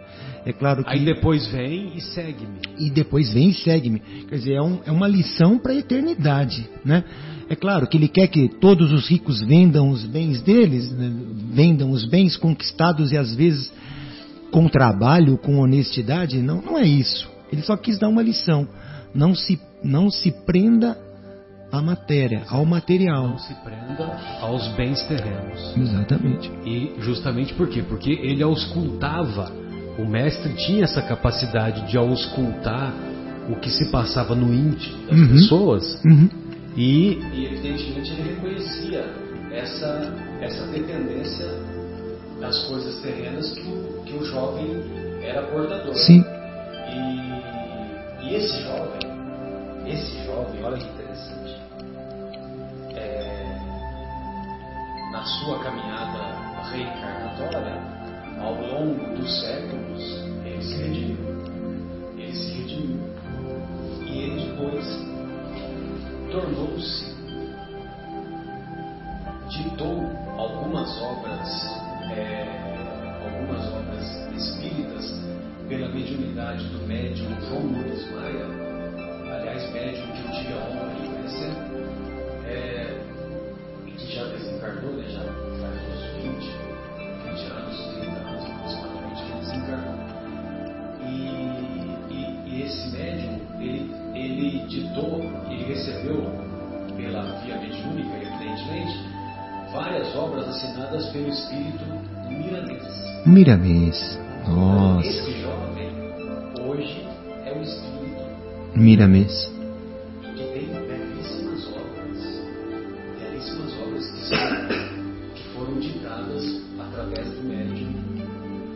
[0.45, 0.91] É, é claro que.
[0.91, 2.59] Aí depois vem e segue-me.
[2.79, 4.01] E depois vem e segue-me.
[4.01, 7.05] Quer dizer, é, um, é uma lição para a eternidade, né?
[7.49, 11.13] É claro que ele quer que todos os ricos vendam os bens deles, né?
[11.53, 13.71] vendam os bens conquistados e às vezes
[14.51, 16.43] com trabalho, com honestidade.
[16.43, 17.31] Não, não é isso.
[17.53, 18.67] Ele só quis dar uma lição.
[19.15, 20.99] Não se, não se prenda
[21.71, 23.29] à matéria, ao material.
[23.29, 25.77] Não se prenda aos bens terrenos.
[25.77, 26.51] Exatamente.
[26.65, 27.83] E justamente por quê?
[27.83, 29.53] Porque ele auscultava,
[29.99, 32.93] o mestre tinha essa capacidade de auscultar
[33.51, 35.29] o que se passava no íntimo das uhum.
[35.29, 36.29] pessoas uhum.
[36.77, 39.07] E, e, evidentemente ele reconhecia
[39.51, 41.47] essa, essa dependência
[42.39, 44.83] das coisas terrenas que o, que o jovem
[45.23, 45.95] era portador.
[45.95, 46.23] Sim.
[46.93, 49.01] E, e esse jovem,
[49.87, 51.06] esse jovem, olha que
[55.17, 56.19] na sua caminhada
[56.71, 57.81] reencarnatória,
[58.39, 60.03] ao longo dos séculos,
[60.45, 61.17] ele se redimiu.
[62.19, 63.01] Ele se redimiu.
[64.07, 64.85] E ele depois
[66.31, 67.17] tornou-se,
[69.49, 70.03] ditou
[70.37, 71.65] algumas obras,
[72.15, 72.47] é,
[73.25, 75.15] algumas obras espíritas
[75.67, 78.47] pela mediunidade do médium João Nunes Maia,
[79.35, 81.53] aliás, médium que eu tive a honra de conhecer,
[82.45, 82.96] é,
[94.81, 96.31] ditou, ele recebeu
[96.97, 98.99] pela via mediúnica, evidentemente,
[99.73, 101.85] várias obras assinadas pelo espírito
[102.29, 103.27] Miramês.
[103.27, 105.09] Miramês, nossa.
[105.09, 105.89] Esse jovem,
[106.63, 107.07] hoje,
[107.45, 108.25] é o espírito
[108.75, 109.57] Miramês.
[115.35, 117.93] que foram ditadas através do médium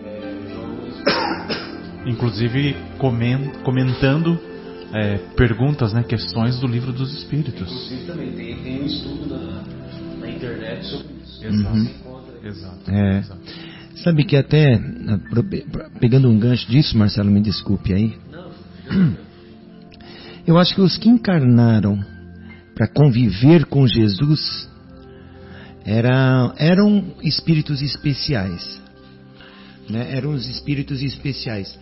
[0.04, 0.96] é, João Luiz
[2.06, 2.76] Inclusive
[3.62, 4.49] comentando
[4.92, 7.62] é, perguntas, né, questões do livro dos Espíritos.
[7.62, 9.62] Inclusive também tem, tem um estudo na,
[10.20, 11.44] na internet sobre isso.
[11.44, 11.76] Exato.
[11.76, 11.88] Uhum.
[12.42, 12.90] Exato.
[12.90, 13.18] É.
[13.18, 13.40] Exato.
[14.02, 14.80] Sabe que até,
[16.00, 18.16] pegando um gancho disso, Marcelo, me desculpe aí.
[18.30, 18.50] Não,
[20.46, 22.02] eu acho que os que encarnaram
[22.74, 24.68] para conviver com Jesus
[25.84, 28.80] era, eram espíritos especiais.
[29.88, 30.16] Né?
[30.16, 31.78] Eram os espíritos especiais.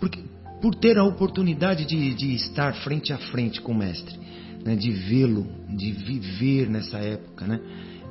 [0.00, 0.20] Porque,
[0.64, 4.18] por ter a oportunidade de, de estar frente a frente com o Mestre,
[4.64, 4.74] né?
[4.74, 5.46] de vê-lo,
[5.76, 7.46] de viver nessa época.
[7.46, 7.60] Né?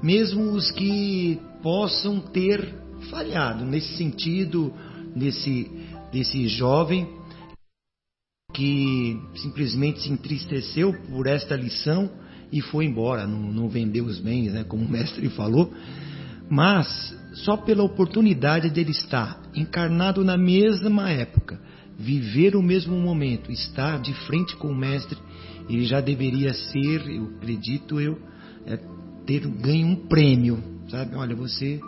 [0.04, 2.64] Mesmo os que possam ter
[3.10, 4.72] falhado nesse sentido,
[5.16, 5.68] desse,
[6.12, 7.10] desse jovem
[8.54, 12.08] que simplesmente se entristeceu por esta lição
[12.52, 15.74] e foi embora, não, não vendeu os bens, né, como o mestre falou,
[16.48, 21.60] mas só pela oportunidade dele estar encarnado na mesma época,
[21.98, 25.18] viver o mesmo momento, estar de frente com o mestre,
[25.70, 28.20] ele já deveria ser, eu acredito eu,
[28.66, 28.78] é,
[29.26, 31.16] ter ganho um prêmio, sabe?
[31.16, 31.80] Olha, você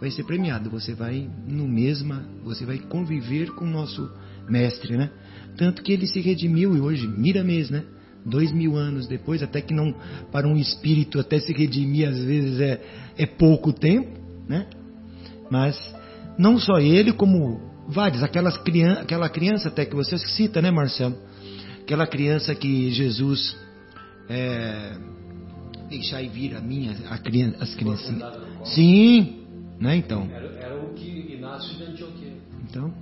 [0.00, 4.10] vai ser premiado, você vai no mesma, você vai conviver com o nosso
[4.48, 5.10] mestre, né?
[5.56, 7.84] Tanto que ele se redimiu e hoje, mira mês, né?
[8.24, 9.94] Dois mil anos depois, até que não,
[10.30, 12.80] para um espírito até se redimir às vezes é,
[13.16, 14.66] é pouco tempo, né?
[15.50, 15.76] Mas
[16.38, 21.16] não só ele, como vários, aquelas criança, aquela criança até que você cita, né, Marcelo?
[21.82, 23.56] Aquela criança que Jesus
[24.28, 24.96] é,
[25.88, 28.14] deixai vir a minha, a criança, as crianças.
[28.64, 29.46] Sim,
[29.80, 29.96] né?
[29.96, 30.28] Então.
[30.32, 32.32] Era, era o que Inácio de Antioquia.
[32.68, 32.92] Então.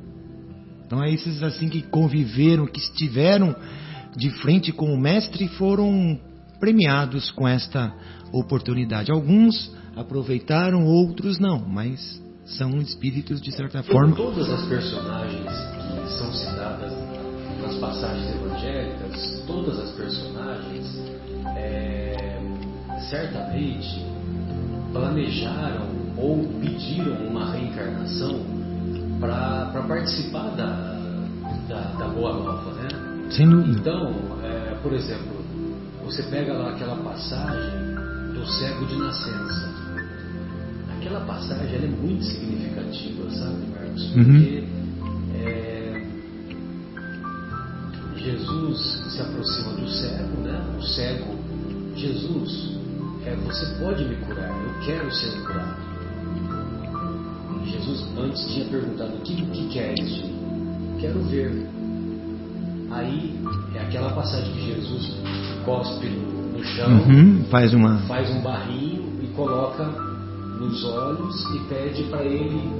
[0.86, 3.56] Então é esses assim que conviveram, que estiveram
[4.16, 6.20] de frente com o mestre foram
[6.60, 7.92] premiados com esta
[8.32, 9.10] oportunidade.
[9.10, 14.14] Alguns aproveitaram, outros não, mas são espíritos de certa forma.
[14.14, 15.50] Todas as personagens
[16.02, 16.92] que são citadas
[17.62, 20.86] nas passagens evangélicas, todas as personagens
[21.56, 22.38] é,
[23.08, 24.04] certamente
[24.92, 28.40] planejaram ou pediram uma reencarnação
[29.20, 30.98] para participar da,
[31.68, 32.88] da, da, Boa Nova, né?
[33.30, 33.80] Sem dúvida.
[33.80, 35.42] Então, é, por exemplo,
[36.04, 37.94] você pega lá aquela passagem
[38.34, 39.83] do cego de nascença.
[41.04, 44.16] Aquela passagem é muito significativa, sabe, Marcos?
[44.16, 44.24] Uhum.
[44.24, 45.32] Porque uhum.
[45.34, 46.02] é,
[48.16, 50.64] Jesus se aproxima do cego, né?
[50.78, 51.38] O cego,
[51.94, 52.78] Jesus,
[53.26, 55.76] é, você pode me curar, eu quero ser curado.
[57.66, 60.22] Jesus antes tinha perguntado: O que, que queres?
[61.00, 61.66] Quero ver.
[62.92, 63.38] Aí
[63.74, 65.16] é aquela passagem que Jesus
[65.66, 67.98] cospe no, no chão, uhum, faz, uma...
[68.06, 70.13] faz um barrinho e coloca
[70.58, 72.70] nos olhos e pede para ele,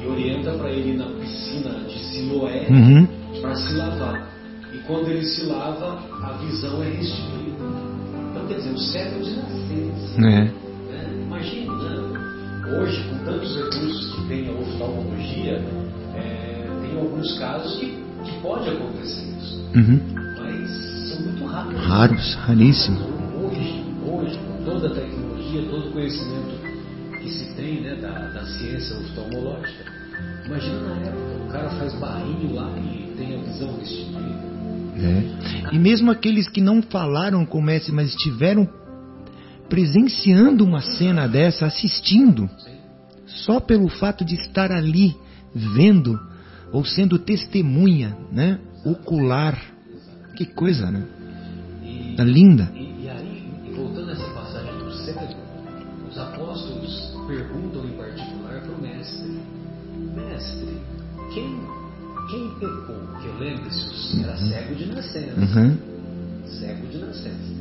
[0.00, 3.06] e orienta para ele na piscina de Siloé uhum.
[3.40, 4.28] para se lavar.
[4.72, 7.64] E quando ele se lava, a visão é restituída.
[8.30, 10.18] Então quer dizer, o cérebro de nascença.
[10.18, 10.20] É.
[10.20, 10.52] Né?
[11.26, 12.22] Imagina, né?
[12.80, 15.64] hoje com tantos recursos tem a oftalmologia,
[16.14, 17.86] é, tem alguns casos que,
[18.24, 19.62] que pode acontecer isso.
[19.74, 20.00] Uhum.
[20.38, 21.86] Mas são muito raros.
[21.86, 23.02] Raros, raríssimos.
[23.42, 26.61] Hoje, hoje, com toda a tecnologia, todo o conhecimento
[27.22, 29.84] que se tem né, da, da ciência oftalmológica,
[30.44, 34.52] imagina na época, o cara faz barrinho lá e tem a visão restituída.
[34.94, 35.74] É.
[35.74, 38.68] E mesmo aqueles que não falaram com o mestre, mas estiveram
[39.68, 42.82] presenciando uma cena dessa, assistindo, Sim
[43.32, 45.16] só pelo fato de estar ali
[45.54, 46.20] vendo
[46.72, 48.58] ou sendo testemunha, né?
[48.84, 49.60] Ocular.
[50.36, 51.04] Que coisa, né?
[51.82, 52.72] E, tá linda.
[64.48, 65.40] Cego de nascença.
[65.40, 65.78] Uhum.
[66.46, 67.52] Cego de nascença.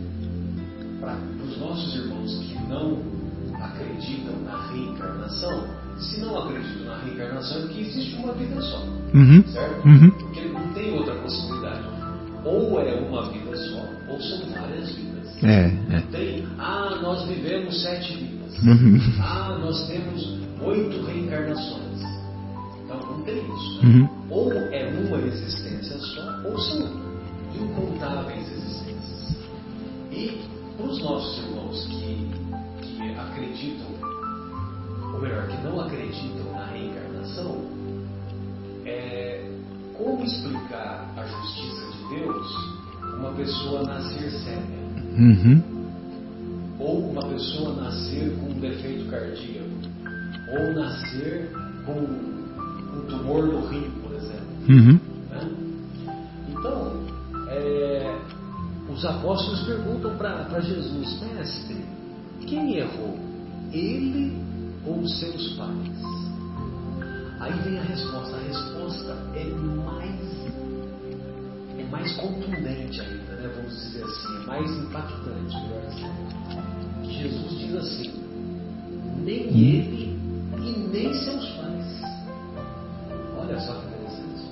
[0.99, 2.99] Para os nossos irmãos que não
[3.61, 5.67] acreditam na reencarnação,
[5.97, 8.83] se não acreditam na reencarnação, é porque existe uma vida só.
[9.13, 9.43] Uhum.
[9.47, 9.87] Certo?
[9.87, 10.11] Uhum.
[10.11, 11.83] Porque não tem outra possibilidade.
[12.43, 15.43] Ou é uma vida só, ou são várias vidas.
[15.43, 15.65] É,
[15.95, 16.03] é.
[16.11, 18.57] Tem, ah, nós vivemos sete vidas.
[18.63, 18.99] Uhum.
[19.19, 21.90] Ah, nós temos oito reencarnações.
[23.21, 23.85] Não tem isso.
[23.85, 24.09] Uhum.
[24.31, 26.89] Ou é uma existência só, ou são
[27.53, 29.35] incontáveis existências.
[30.11, 30.41] E
[30.75, 32.31] para os nossos irmãos que
[33.19, 33.87] acreditam,
[35.13, 37.61] ou melhor, que não acreditam na reencarnação,
[38.85, 39.47] é,
[39.95, 42.47] como explicar a justiça de Deus
[43.19, 44.81] uma pessoa nascer cega?
[45.19, 45.61] Uhum.
[46.79, 49.69] Ou uma pessoa nascer com um defeito cardíaco?
[50.49, 51.51] Ou nascer
[51.85, 52.40] com
[52.93, 54.47] um tumor no rim, por exemplo?
[54.69, 54.99] Uhum.
[55.29, 55.51] Né?
[56.49, 56.91] Então,
[57.47, 58.19] é,
[58.89, 61.85] os apóstolos perguntam para Jesus, mestre,
[62.47, 63.17] quem errou?
[63.71, 64.37] Ele
[64.85, 66.21] ou seus pais?
[67.39, 68.35] Aí vem a resposta.
[68.35, 70.21] A resposta é mais
[71.77, 73.51] é mais contundente ainda, né?
[73.55, 75.81] Vamos dizer assim, é mais impactante, melhor.
[77.03, 78.13] Jesus diz assim:
[79.23, 79.55] nem hum.
[79.55, 80.19] ele
[80.57, 81.60] e nem seus pais.
[83.51, 84.51] Olha só que interessante.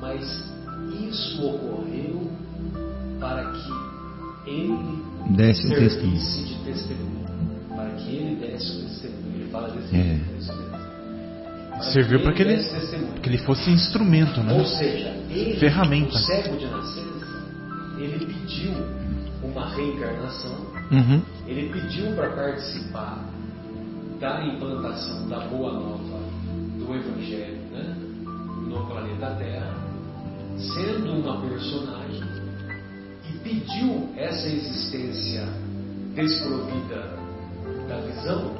[0.00, 0.52] Mas
[1.06, 2.30] isso ocorreu
[3.20, 5.02] para que ele
[5.36, 6.16] desse o testemunho.
[6.46, 7.28] de testemunho.
[7.76, 9.34] Para que ele desse o testemunho.
[9.34, 10.20] Ele fala desse É.
[10.34, 10.68] testemunho.
[11.92, 12.56] Serviu para que ele,
[13.22, 14.52] que ele fosse instrumento, né?
[14.54, 16.08] Ou seja, ele, Ferramenta.
[16.08, 17.46] o cego de nascença,
[17.98, 18.72] ele pediu
[19.44, 20.56] uma reencarnação,
[20.90, 21.22] Uhum.
[21.46, 23.24] ele pediu para participar
[24.18, 26.18] da implantação da Boa Nova
[26.78, 27.57] do Evangelho
[28.68, 29.74] no planeta Terra,
[30.56, 32.22] sendo uma personagem,
[33.28, 35.48] e pediu essa existência
[36.14, 37.16] desprovida
[37.88, 38.50] da visão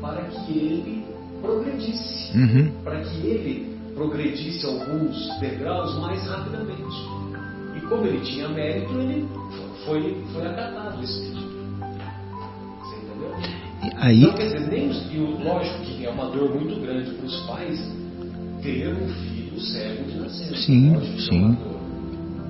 [0.00, 1.04] para que ele
[1.42, 2.72] progredisse Uhum.
[2.84, 6.96] para que ele progredisse alguns degraus mais rapidamente.
[7.76, 9.28] E como ele tinha mérito, ele
[9.84, 11.50] foi, foi acatado esse pedido.
[12.80, 13.34] Você entendeu?
[13.96, 17.26] Aí, Então, quer dizer, nem os, e lógico que é uma dor muito grande para
[17.26, 17.78] os pais
[18.62, 20.56] ter um filho cego de nascença.
[20.56, 21.56] Sim, que é sim.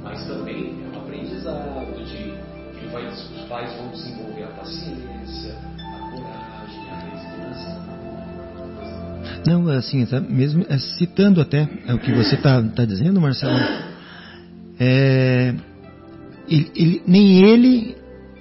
[0.03, 2.33] Mas também é um aprendizado de
[2.79, 7.81] que vai, os pais vão desenvolver a paciência, a coragem, a resignação.
[9.47, 13.59] não, assim, tá, mesmo é, citando até é, o que você está dizendo, Marcelo,
[14.79, 15.55] é,
[16.49, 17.97] ele- ele- nem ele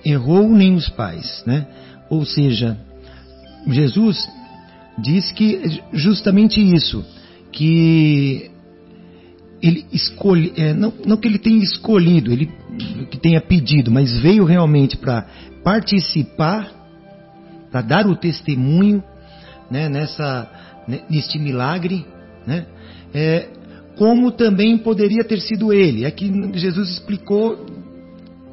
[0.06, 1.68] errou, nem os pais, né?
[2.10, 2.78] Ou seja,
[3.68, 4.28] Jesus
[4.98, 7.06] diz que justamente isso,
[7.52, 8.52] que
[9.62, 12.50] ele escolhe, é, não, não que ele tenha escolhido, ele
[13.10, 15.26] que tenha pedido, mas veio realmente para
[15.64, 16.72] participar,
[17.72, 19.04] para dar o testemunho
[19.70, 20.50] né, nessa,
[20.88, 22.06] né, neste milagre,
[22.48, 22.66] né,
[23.14, 23.50] é,
[23.98, 26.10] como também poderia ter sido ele.
[26.12, 27.66] Que Jesus explicou,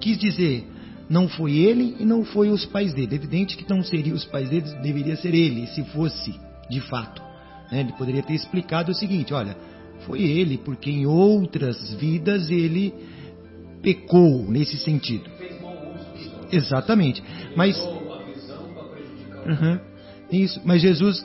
[0.01, 0.67] quis dizer,
[1.09, 3.11] não foi ele e não foi os pais dele.
[3.13, 6.35] É evidente que não seriam os pais dele, deveria ser ele, se fosse
[6.69, 7.23] de fato.
[7.71, 7.81] Né.
[7.81, 9.57] Ele poderia ter explicado o seguinte: olha,
[10.07, 12.95] foi ele, porque em outras vidas ele
[13.83, 15.29] pecou nesse sentido.
[15.39, 16.49] Fez mau uso.
[16.53, 17.23] Exatamente.
[17.55, 17.77] Mas
[19.47, 19.79] Uhum.
[20.31, 21.25] Isso, mas Jesus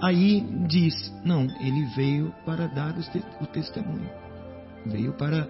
[0.00, 2.94] aí diz: não, ele veio para dar
[3.40, 4.10] o testemunho.
[4.84, 5.48] Veio para,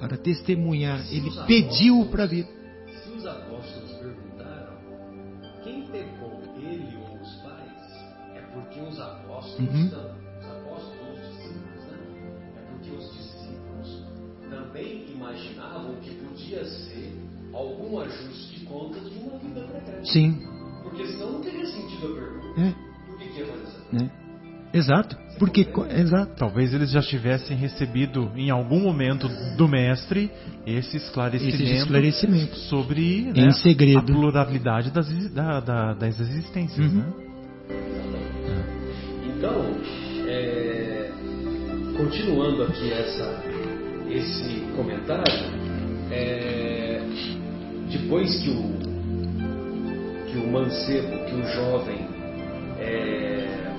[0.00, 1.00] para testemunhar.
[1.10, 2.55] Ele pediu para vir.
[9.58, 9.88] Uhum.
[9.88, 11.98] tam- os apóstolos os discípulos, né?
[12.56, 14.02] É porque os discípulos
[14.50, 17.12] também imaginavam que podia ser
[17.52, 20.04] algum ajuste de contas de uma vida pregressa.
[20.12, 20.40] Sim,
[20.82, 22.60] Porque senão não teria sentido a pergunta.
[22.60, 22.74] é,
[23.06, 24.10] Por que que ia fazer essa né?
[24.72, 25.16] Exato.
[25.38, 25.66] Porque,
[25.96, 26.34] exato.
[26.36, 30.30] Talvez eles já tivessem recebido em algum momento do mestre
[30.66, 32.56] esse esclarecimento, Esse esclarecimento.
[32.56, 33.98] sobre Em né, segredo.
[33.98, 36.92] a pluralidade das, da- da- das existências.
[36.92, 36.98] Uhum.
[37.00, 37.12] Né?
[41.96, 43.42] Continuando aqui essa,
[44.10, 45.50] esse comentário,
[46.10, 47.00] é,
[47.90, 48.76] depois que o,
[50.26, 52.06] que o mancebo, que o jovem
[52.78, 53.72] é,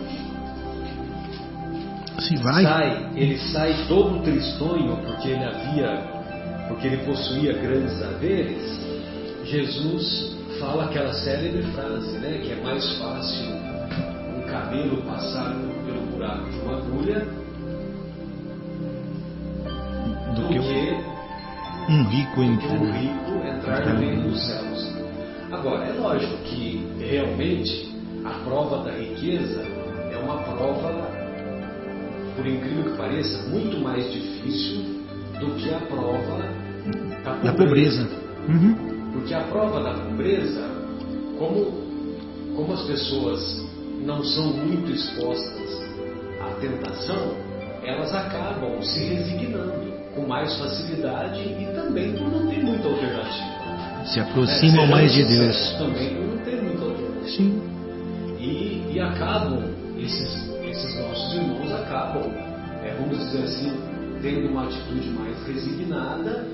[2.63, 6.03] sai, ele sai todo tristonho porque ele havia,
[6.67, 8.79] porque ele possuía grandes haveres,
[9.45, 13.45] Jesus fala aquela célebre frase, né, que é mais fácil
[14.35, 17.46] um camelo passar pelo buraco de uma agulha
[20.47, 21.17] do, Do que
[22.57, 24.91] que um rico entrar no reino dos céus.
[25.51, 29.61] Agora, é lógico que realmente a prova da riqueza
[30.11, 31.09] é uma prova,
[32.35, 34.83] por incrível que pareça, muito mais difícil
[35.39, 36.37] do que a prova
[37.23, 37.43] da pobreza.
[37.43, 38.09] Da pobreza.
[38.49, 39.11] Uhum.
[39.13, 40.69] Porque a prova da pobreza,
[41.39, 41.71] como,
[42.55, 43.65] como as pessoas
[44.03, 45.81] não são muito expostas
[46.41, 47.35] à tentação,
[47.83, 54.03] elas acabam se resignando com mais facilidade e também por não ter muita alternativa.
[54.05, 54.91] Se aproximam Né?
[54.91, 55.75] mais de Deus.
[55.77, 57.29] Também por não ter muita alternativa.
[57.29, 57.61] Sim.
[58.39, 59.63] E, e acabam,
[59.99, 62.23] esses, esses nossos irmãos acabam,
[62.83, 63.73] é, vamos dizer assim,
[64.21, 66.45] tendo uma atitude mais resignada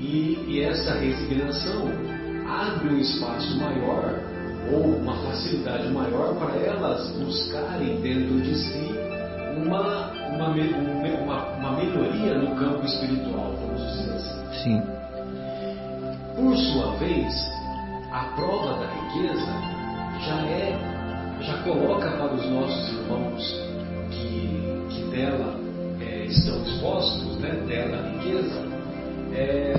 [0.00, 1.88] e, e essa resignação
[2.48, 4.18] abre um espaço maior
[4.72, 8.90] ou uma facilidade maior para elas buscarem dentro de si
[9.66, 14.62] uma, uma, um- uma, uma melhoria no campo espiritual, vamos dizer assim.
[14.62, 14.82] Sim.
[16.36, 17.34] Por sua vez,
[18.12, 19.52] a prova da riqueza
[20.26, 20.78] já é,
[21.42, 23.42] já coloca para os nossos irmãos
[24.10, 25.54] que, que dela
[26.00, 28.60] é, estão expostos, né, dela a riqueza,
[29.32, 29.74] é,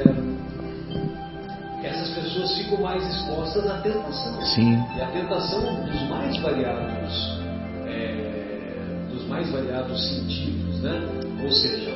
[1.84, 4.42] essas pessoas ficam mais expostas à tentação.
[4.44, 4.84] Sim.
[4.96, 7.41] E a tentação dos mais variados, dos
[9.32, 11.02] mais variados sentidos, né?
[11.42, 11.92] Ou seja,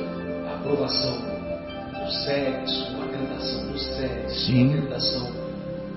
[0.54, 4.72] aprovação do sexo, a tentação do sexo, Sim.
[4.72, 5.30] a tentação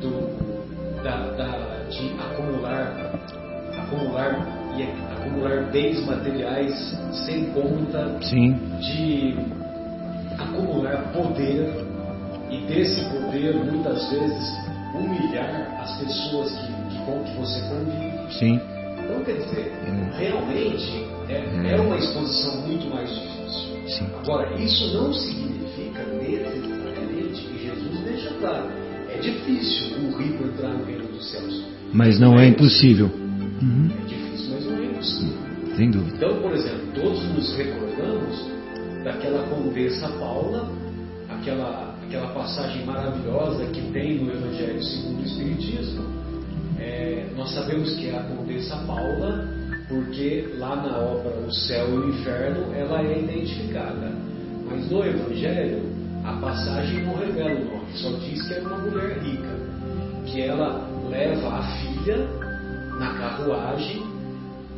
[0.02, 3.14] do, da, da, de acumular,
[3.78, 8.60] acumular e acumular bens materiais sem conta, Sim.
[8.82, 9.38] de
[10.38, 11.86] acumular poder
[12.50, 14.60] e desse poder muitas vezes
[14.94, 18.34] humilhar as pessoas que, que com que você convive.
[18.34, 18.79] Sim.
[19.10, 20.10] Então, quer dizer, Hum.
[20.16, 23.88] realmente é, é uma exposição muito mais difícil.
[23.88, 24.06] Sim.
[24.22, 28.70] Agora, isso não significa necessariamente que Jesus deixa claro.
[29.12, 31.66] É difícil o rico entrar no reino dos céus.
[31.92, 33.08] Mas não é impossível.
[33.08, 33.90] Uhum.
[34.04, 35.38] É difícil, mas não é impossível.
[35.76, 36.16] Sem dúvida.
[36.16, 38.48] Então, por exemplo, todos nos recordamos
[39.04, 40.70] daquela condessa Paula,
[41.30, 46.19] aquela, aquela passagem maravilhosa que tem no Evangelho segundo o Espiritismo.
[46.80, 49.46] É, nós sabemos que é a condessa Paula,
[49.90, 54.14] porque lá na obra O Céu e o Inferno ela é identificada.
[54.70, 55.82] Mas no Evangelho,
[56.24, 59.50] a passagem não revela o nome, só diz que é uma mulher rica,
[60.26, 62.28] que ela leva a filha
[63.00, 64.04] na carruagem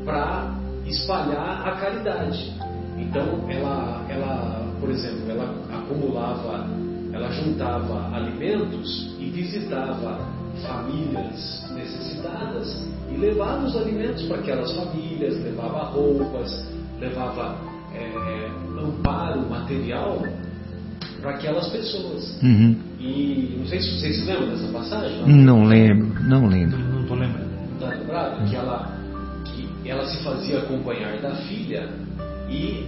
[0.05, 2.53] para espalhar a caridade.
[2.97, 6.67] Então, ela, ela, por exemplo, ela acumulava,
[7.13, 15.83] ela juntava alimentos e visitava famílias necessitadas e levava os alimentos para aquelas famílias, levava
[15.85, 16.67] roupas,
[16.99, 17.57] levava
[17.93, 18.49] é,
[18.79, 20.21] amparo material
[21.21, 22.39] para aquelas pessoas.
[22.41, 22.75] Uhum.
[22.99, 25.25] E não sei se vocês se lembram dessa passagem.
[25.27, 26.77] Não lembro, não lembro.
[26.77, 27.51] Não estou lembrando.
[27.73, 28.49] Está lembrado?
[28.49, 28.97] Que ela,
[29.45, 31.89] que ela se fazia acompanhar da filha
[32.49, 32.85] e,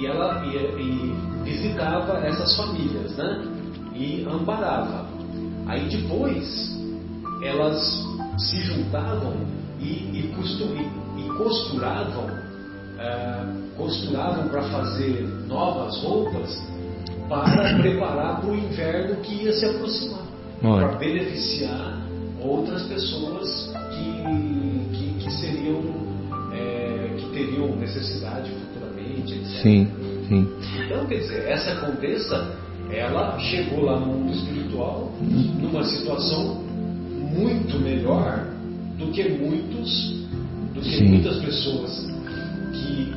[0.00, 1.14] e ela e, e
[1.44, 3.44] visitava essas famílias, né?
[3.94, 5.13] E amparava.
[5.66, 6.74] Aí depois
[7.42, 8.04] elas
[8.38, 9.34] se juntavam
[9.80, 12.26] e, e, e, e costuravam,
[12.98, 13.46] eh,
[13.76, 16.62] costuravam para fazer novas roupas
[17.28, 20.26] para preparar para o inverno que ia se aproximar,
[20.60, 22.04] para beneficiar
[22.40, 25.82] outras pessoas que, que, que seriam
[26.52, 29.62] é, que teriam necessidade futuramente, etc.
[29.62, 29.88] Sim,
[30.28, 30.48] sim.
[30.84, 32.56] Então, quer dizer, essa condessa,
[32.90, 36.62] ela chegou lá no mundo espiritual numa situação
[37.36, 38.46] muito melhor
[38.98, 40.12] do que muitos,
[40.74, 41.08] do que Sim.
[41.08, 42.06] muitas pessoas
[42.72, 43.12] que,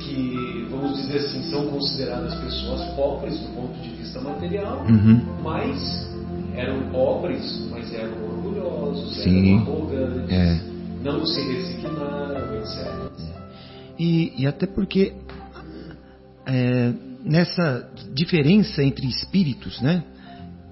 [0.00, 5.20] que, vamos dizer assim, são consideradas pessoas pobres do ponto de vista material, Uhum.
[5.42, 6.10] mas
[6.54, 9.54] eram pobres, mas eram orgulhosos, Sim.
[9.62, 10.60] eram arrogantes, É.
[11.02, 13.10] não se resignaram, etc.
[13.98, 15.12] E, e até porque
[16.46, 16.92] é,
[17.24, 20.04] nessa diferença entre espíritos, né?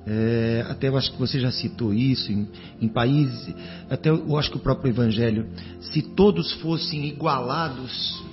[0.07, 2.49] É, até eu acho que você já citou isso em,
[2.81, 3.55] em países,
[3.91, 5.47] até eu acho que o próprio Evangelho,
[5.81, 8.25] se todos fossem igualados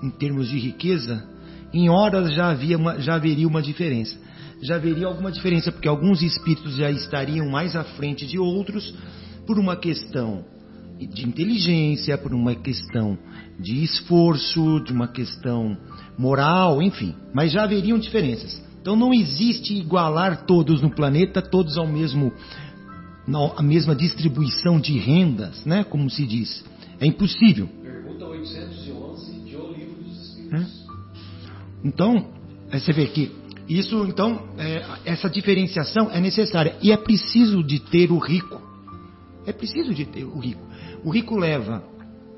[0.00, 1.28] em termos de riqueza,
[1.72, 4.16] em horas já, havia uma, já haveria uma diferença.
[4.62, 8.94] Já haveria alguma diferença, porque alguns espíritos já estariam mais à frente de outros
[9.44, 10.44] por uma questão
[10.98, 13.18] de inteligência, por uma questão
[13.58, 15.76] de esforço, de uma questão
[16.18, 17.14] moral, enfim.
[17.32, 18.62] Mas já haveriam diferenças.
[18.80, 22.32] Então não existe igualar todos no planeta, todos ao mesmo
[23.26, 25.82] na- a mesma distribuição de rendas, né?
[25.84, 26.62] Como se diz.
[27.00, 27.66] É impossível.
[27.82, 30.50] Pergunta 811 de O Livro dos Espíritos.
[30.52, 30.66] né?
[31.82, 32.26] Então,
[32.70, 33.32] você vê que
[33.68, 38.60] isso, então, é, essa diferenciação é necessária e é preciso de ter o rico.
[39.46, 40.60] É preciso de ter o rico.
[41.02, 41.82] O rico leva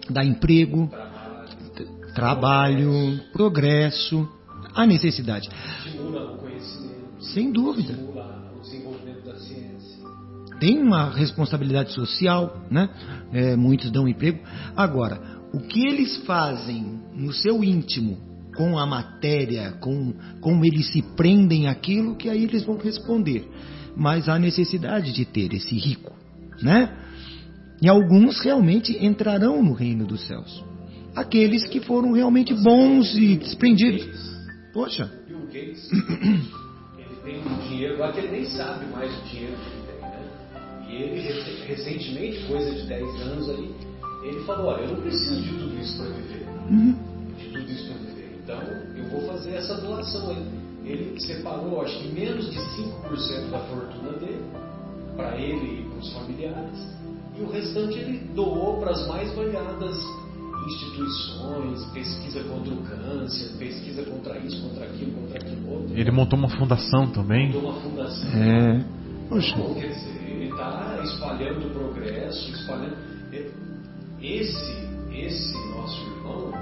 [0.09, 0.89] dá emprego,
[2.17, 4.27] trabalho, progresso,
[4.75, 5.49] a necessidade.
[5.85, 7.93] Estimula o conhecimento, Sem dúvida.
[7.93, 9.99] estimula o desenvolvimento da ciência.
[10.59, 12.89] tem uma responsabilidade social, né?
[13.33, 14.41] É, muitos dão emprego.
[14.75, 15.21] Agora,
[15.53, 18.17] o que eles fazem no seu íntimo
[18.57, 23.47] com a matéria, com como eles se prendem àquilo, que aí eles vão responder.
[23.95, 26.13] Mas há necessidade de ter esse rico,
[26.63, 26.97] né?
[27.83, 30.65] E alguns realmente entrarão no reino dos céus.
[31.17, 34.07] Aqueles que foram realmente bons e desprendidos.
[34.73, 35.91] Poxa, Bill Gates,
[36.99, 40.11] ele tem um dinheiro lá que ele nem sabe mais o dinheiro que ele tem,
[40.11, 40.23] né?
[40.89, 43.71] E ele, rec- recentemente, coisa de 10 anos aí,
[44.25, 46.47] ele falou, olha, eu não preciso de tudo isso para viver.
[47.39, 48.41] De tudo isso para viver.
[48.45, 48.61] Então,
[48.97, 50.47] eu vou fazer essa doação aí.
[50.85, 54.45] Ele separou, acho que menos de 5% da fortuna dele,
[55.17, 56.97] para ele e para os familiares,
[57.37, 59.97] e o restante ele doou para as mais variadas
[60.67, 65.97] instituições, pesquisa contra o câncer, pesquisa contra isso, contra aquilo, contra aquilo outro.
[65.97, 67.53] Ele montou uma fundação também.
[67.53, 68.31] Montou uma fundação.
[68.43, 68.85] é.
[69.29, 72.97] Poxa, Bom, quer dizer, ele está espalhando o progresso, espalhando.
[74.21, 76.53] Esse, esse nosso irmão,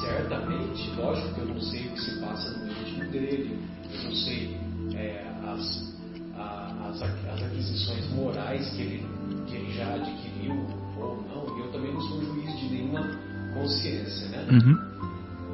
[0.00, 4.56] certamente, lógico que eu não sei o que se passa no sei
[4.94, 5.94] é, as,
[6.36, 9.06] a, as, as, aquisições morais que ele,
[9.46, 10.54] que ele já adquiriu
[10.98, 13.10] ou não, e eu também não sou juiz de nenhuma
[13.52, 14.46] consciência, né?
[14.50, 14.78] Uhum.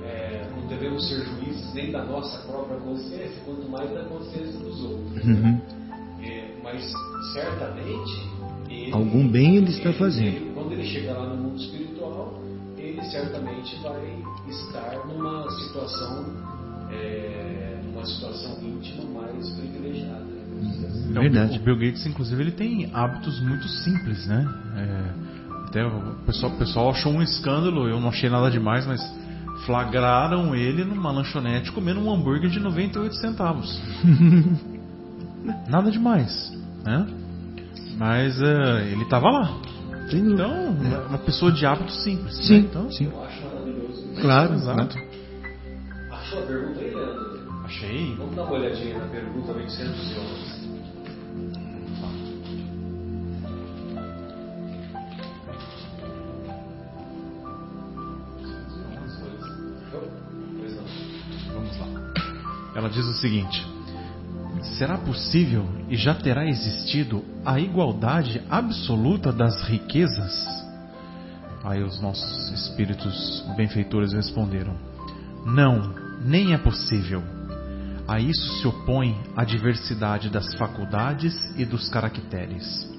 [0.05, 4.80] É, não devemos ser juízes nem da nossa própria consciência, quanto mais da consciência dos
[4.82, 5.24] outros.
[5.24, 5.34] Né?
[5.34, 5.61] Uhum.
[6.22, 6.93] É, mas
[7.32, 8.28] certamente
[8.68, 10.36] ele, algum bem ele está fazendo.
[10.36, 12.41] Ele, quando ele chegar lá no mundo espiritual,
[12.76, 16.26] ele certamente vai estar numa situação,
[16.91, 20.24] é, numa situação íntima mais privilegiada.
[20.24, 21.16] Né?
[21.16, 21.59] É verdade.
[21.59, 24.47] O Bill Gates, inclusive, ele tem hábitos muito simples, né?
[24.76, 25.30] É,
[25.71, 29.01] até o pessoal, o pessoal achou um escândalo, eu não achei nada demais, mas
[29.64, 33.81] flagraram ele numa lanchonete comendo um hambúrguer de 98 centavos.
[35.71, 36.53] nada demais,
[36.85, 37.07] né?
[37.97, 39.61] Mas uh, ele estava lá.
[40.12, 41.07] Então, é.
[41.09, 42.37] uma pessoa de hábitos simples.
[42.45, 42.59] Sim, né?
[42.68, 43.05] então, sim.
[43.05, 44.09] Eu acho maravilhoso.
[44.21, 44.97] Claro, exato.
[44.97, 45.09] Né?
[46.11, 47.64] Achou a pergunta aí, Leandro?
[47.64, 48.14] Achei.
[48.16, 50.60] Vamos dar uma olhadinha na pergunta 811.
[62.75, 63.66] Ela diz o seguinte:
[64.79, 70.47] Será possível e já terá existido a igualdade absoluta das riquezas?
[71.64, 74.77] Aí os nossos espíritos benfeitores responderam:
[75.45, 75.95] Não,
[76.25, 77.23] nem é possível.
[78.07, 82.91] A isso se opõe a diversidade das faculdades e dos caracteres.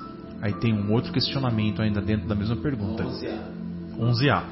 [0.42, 3.04] Aí tem um outro questionamento ainda dentro da mesma pergunta.
[3.04, 4.44] 11A.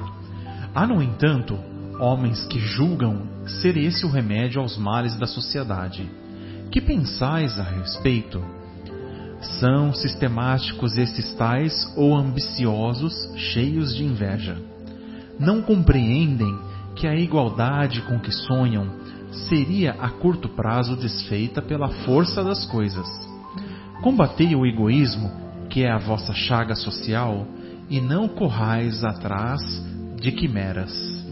[0.74, 1.58] Há, no entanto,
[2.00, 6.08] homens que julgam ser esse o remédio aos males da sociedade.
[6.70, 8.42] Que pensais a respeito?
[9.58, 14.56] São sistemáticos esses tais ou ambiciosos, cheios de inveja.
[15.38, 16.58] Não compreendem
[16.96, 18.90] que a igualdade com que sonham
[19.48, 23.08] seria a curto prazo desfeita pela força das coisas.
[24.02, 25.30] Combatei o egoísmo,
[25.68, 27.46] que é a vossa chaga social,
[27.88, 29.60] e não corrais atrás
[30.16, 31.29] de quimeras.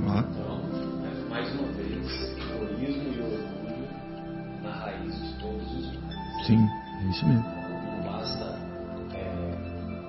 [0.00, 3.88] Então, mais uma vez, o egoísmo e orgulho
[4.62, 6.46] na raiz de todos os males.
[6.46, 7.44] Sim, é isso mesmo.
[7.44, 8.58] Não basta,
[9.14, 9.54] é,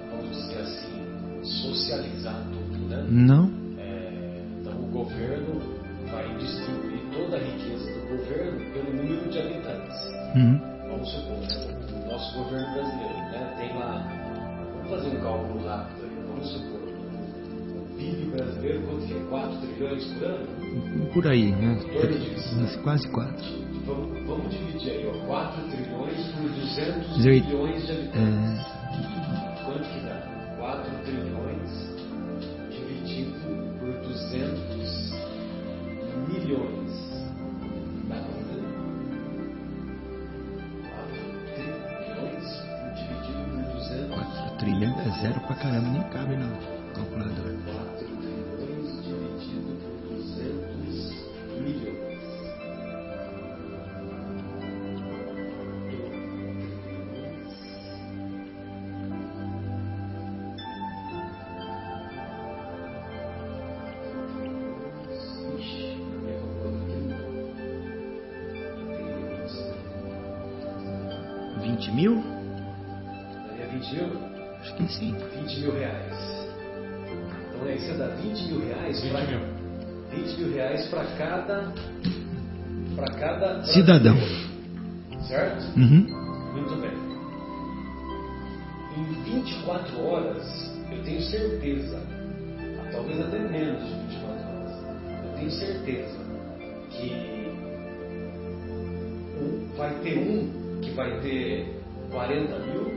[0.09, 3.05] vamos dizer assim, socializar tudo, né?
[3.09, 3.51] Não.
[3.77, 5.61] É, então, o governo
[6.09, 9.97] vai distribuir toda a riqueza do governo pelo número de habitantes.
[10.35, 10.70] Uhum.
[19.81, 20.47] 4 trilhões por ano?
[21.13, 21.75] Por aí, né?
[21.75, 23.45] Disso, Quase 4.
[23.85, 28.15] Vamos, vamos, dividir aí, ó, 4 trilhões por 200 milhões de habitantes.
[28.15, 29.65] É...
[29.65, 30.55] Quanto que dá?
[30.57, 31.71] 4 trilhões
[32.69, 33.33] dividido
[33.79, 35.13] por 200
[36.27, 36.91] milhões.
[38.07, 38.63] Dá pra fazer?
[40.89, 41.17] 4
[41.55, 42.47] trilhões
[42.95, 46.49] dividido por 200 4 trilhões é zero pra caramba, nem cabe na
[46.93, 47.57] calculadora.
[47.65, 48.30] 4 trilhões
[81.51, 81.73] cada
[82.95, 84.15] para cada Cidadão.
[85.27, 85.63] Certo?
[85.77, 86.05] Uhum.
[86.53, 86.91] Muito bem.
[88.97, 89.03] Em
[89.43, 91.99] 24 horas, eu tenho certeza,
[92.91, 94.71] talvez até menos de 24 horas,
[95.25, 96.19] eu tenho certeza
[96.89, 97.51] que
[99.77, 101.65] vai ter um que vai ter
[102.11, 102.91] 40 mil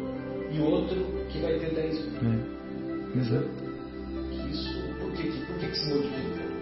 [0.51, 0.97] e outro
[1.31, 2.31] que vai ter 10 mil.
[2.31, 3.19] É.
[3.19, 3.49] Exato.
[4.51, 6.54] Isso, por que, que- por que, que se modifica?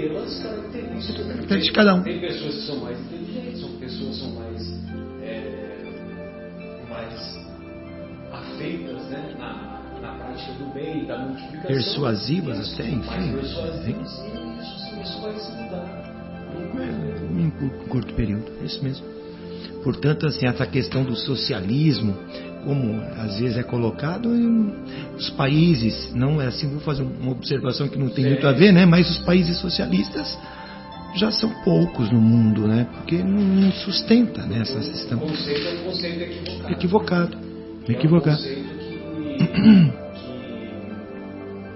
[0.00, 1.26] Pelas características.
[1.26, 2.02] Características de cada um.
[2.02, 4.72] Tem pessoas que são mais inteligentes, são pessoas que são mais,
[5.22, 5.84] é,
[6.90, 7.40] mais
[8.32, 11.66] afeitas né, na, na prática do bem, da multiplicação.
[11.68, 13.06] Persuasivas Isso, até, enfim.
[13.08, 14.18] Mais persuasivas.
[14.18, 16.12] E isso, isso vai se mudar.
[17.38, 19.06] Em cu- curto período, é isso mesmo.
[19.82, 22.16] Portanto, assim, essa questão do socialismo,
[22.64, 24.72] como às vezes é colocado em
[25.16, 28.30] os países, não é assim, vou fazer uma observação que não tem Sim.
[28.30, 28.86] muito a ver, né?
[28.86, 30.38] Mas os países socialistas
[31.14, 32.86] já são poucos no mundo, né?
[32.94, 35.18] Porque não, sustenta né, essa O questão.
[35.18, 36.72] conceito é um conceito equivocado.
[36.72, 37.36] Equivocado.
[37.36, 38.36] É um Equivocado.
[38.38, 39.52] conceito que,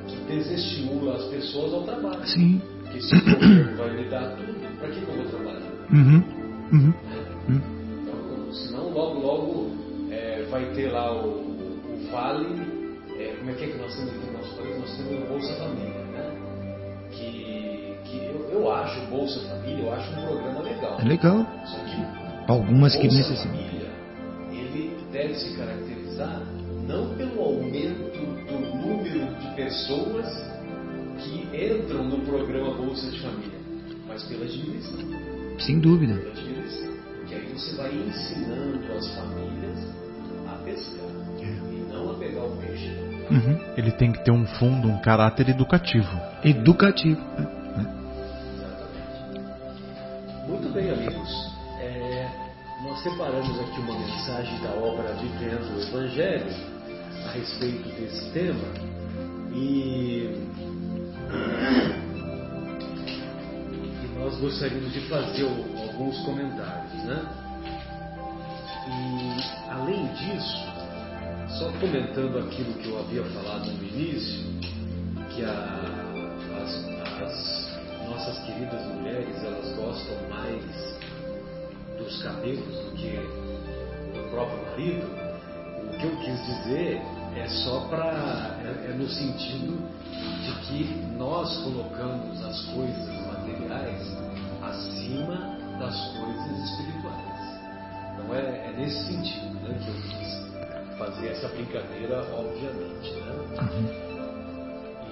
[0.07, 2.27] que, que desestimula as pessoas ao trabalho.
[2.27, 2.61] Sim.
[2.83, 5.61] Porque se o governo vai me dar tudo, para que, eu vou trabalhar?
[5.93, 6.23] Uhum.
[6.73, 6.95] Uhum.
[7.49, 7.61] Uhum.
[8.03, 9.56] Então, senão logo, logo
[10.51, 14.27] vai ter lá o, o Vale, é, como é que é que nós temos aqui
[14.27, 14.79] no nosso país?
[14.79, 16.33] Nós temos o Bolsa Família, né?
[17.11, 21.01] Que, que eu, eu acho o Bolsa Família, eu acho um programa legal.
[21.01, 21.47] É legal.
[21.65, 23.57] Só que Algumas o que Bolsa necessitam.
[23.57, 23.91] Família,
[24.53, 26.43] ele deve se caracterizar
[26.87, 30.27] não pelo aumento do número de pessoas
[31.19, 33.59] que entram no programa Bolsa de Família,
[34.07, 34.99] mas pela diminuição.
[35.59, 36.15] Sem dúvida.
[36.15, 36.93] Pela diminuição.
[37.27, 40.06] Que aí você vai ensinando as famílias
[40.67, 41.07] pescar
[41.41, 42.91] e não a pegar o peixe.
[43.31, 43.59] Uhum.
[43.77, 46.21] Ele tem que ter um fundo, um caráter educativo.
[46.45, 47.21] Educativo.
[47.39, 47.97] Exatamente.
[50.49, 51.57] Muito bem, amigos.
[51.81, 52.29] É,
[52.83, 56.55] nós separamos aqui uma mensagem da obra Vivendo o Evangelho
[57.25, 58.69] a respeito desse tema
[59.53, 60.39] e,
[64.05, 67.46] e nós gostaríamos de fazer alguns comentários, né?
[68.89, 70.65] E além disso,
[71.59, 74.45] só comentando aquilo que eu havia falado no início,
[75.35, 75.83] que a-
[76.63, 80.97] as, as nossas queridas mulheres elas gostam mais
[81.99, 83.17] dos cabelos do que
[84.15, 85.07] do próprio marido,
[85.93, 87.01] o que eu quis dizer
[87.37, 89.79] é só para é, é no sentido
[90.43, 90.85] de que
[91.19, 94.03] nós colocamos as coisas materiais
[94.63, 97.26] acima das coisas espirituais.
[98.27, 103.13] Não é, é nesse sentido né, que eu quis fazer essa brincadeira, obviamente.
[103.13, 103.37] Né?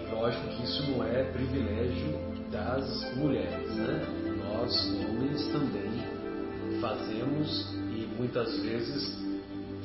[0.03, 2.19] E lógico que isso não é privilégio
[2.51, 3.71] das mulheres.
[3.77, 4.05] Né?
[4.45, 9.17] Nós, homens, também fazemos e muitas vezes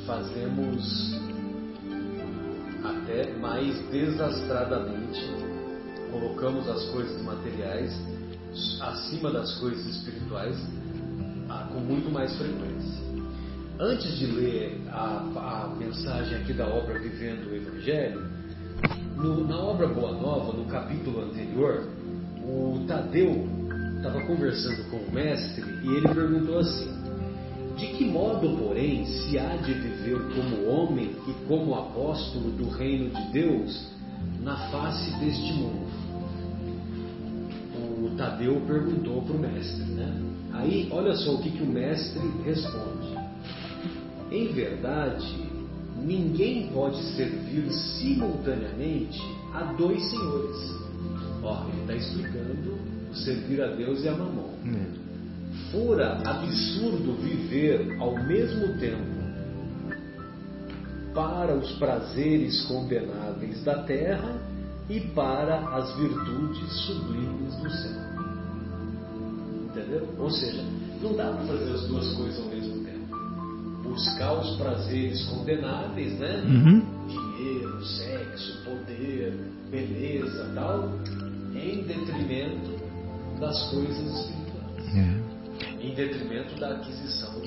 [0.07, 1.19] fazemos
[2.83, 5.21] até mais desastradamente,
[6.11, 7.95] colocamos as coisas materiais
[8.81, 10.57] acima das coisas espirituais
[11.49, 13.08] ah, com muito mais frequência.
[13.79, 18.21] Antes de ler a, a mensagem aqui da obra Vivendo o Evangelho,
[19.15, 21.87] no- na obra Boa Nova, no capítulo anterior,
[22.43, 23.47] o Tadeu
[23.95, 26.89] estava conversando com o mestre e ele perguntou assim:
[27.77, 33.09] De que modo, porém, se há de viver como homem e como apóstolo do reino
[33.11, 33.87] de Deus
[34.41, 35.87] na face deste mundo?
[38.03, 40.21] O Tadeu perguntou para o mestre, né?
[40.51, 42.98] Aí, olha só o que, que o mestre responde.
[44.31, 45.49] Em verdade,
[45.97, 49.19] ninguém pode servir simultaneamente
[49.53, 50.75] a dois senhores.
[51.41, 52.77] Ó, ele está explicando
[53.11, 54.53] o servir a Deus e a Mamon.
[55.71, 59.19] Fora absurdo viver ao mesmo tempo
[61.13, 64.39] para os prazeres condenáveis da terra
[64.89, 68.01] e para as virtudes sublimes do céu.
[69.69, 70.07] Entendeu?
[70.17, 70.63] Ou seja,
[71.01, 72.78] não dá para fazer as duas coisas ao mesmo tempo.
[73.89, 76.43] Buscar os prazeres condenáveis, né?
[76.45, 77.07] Uhum.
[77.07, 79.33] Dinheiro, sexo, poder,
[79.71, 80.93] beleza, tal,
[81.55, 82.79] em detrimento
[83.39, 85.85] das coisas espirituais, É.
[85.85, 87.41] em detrimento da aquisição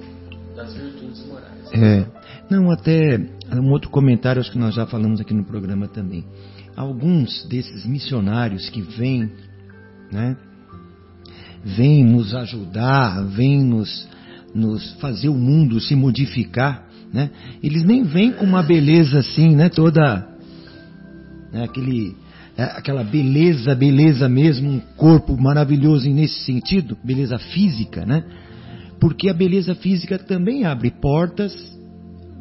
[0.56, 1.72] das virtudes morais.
[1.72, 2.06] É.
[2.50, 3.18] Não, até
[3.54, 6.24] um outro comentário, acho que nós já falamos aqui no programa também.
[6.76, 9.30] Alguns desses missionários que vêm,
[10.10, 10.36] né,
[11.64, 14.08] vêm nos ajudar, vêm nos,
[14.54, 17.30] nos fazer o mundo se modificar, né,
[17.62, 20.26] eles nem vêm com uma beleza assim, né, toda,
[21.52, 22.16] né, aquele,
[22.56, 28.24] é, aquela beleza, beleza mesmo, um corpo maravilhoso nesse sentido, beleza física, né,
[29.00, 31.52] porque a beleza física também abre portas,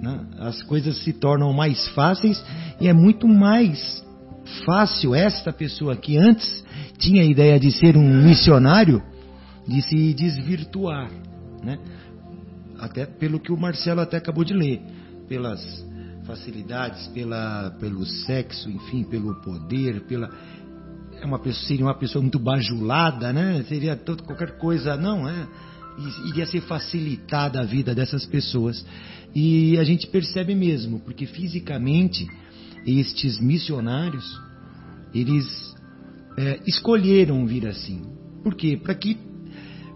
[0.01, 0.20] né?
[0.39, 2.43] as coisas se tornam mais fáceis
[2.80, 4.03] e é muito mais
[4.66, 6.64] fácil esta pessoa que antes
[6.97, 9.01] tinha a ideia de ser um missionário
[9.68, 11.09] de se desvirtuar,
[11.64, 11.78] né?
[12.82, 14.82] Até pelo que o Marcelo até acabou de ler,
[15.30, 15.62] pelas
[16.26, 20.30] facilidades, pela, pelo sexo, enfim, pelo poder, pela
[21.22, 23.64] é uma pessoa, seria uma pessoa muito bajulada, né?
[23.70, 25.48] Seria todo, qualquer coisa, não, é?
[26.28, 28.84] Iria ser facilitada a vida dessas pessoas.
[29.36, 32.28] E a gente percebe mesmo, porque fisicamente
[32.88, 34.26] estes missionários,
[35.14, 35.46] eles
[36.38, 38.02] é, escolheram vir assim.
[38.44, 38.80] Por quê?
[38.82, 39.16] Para que,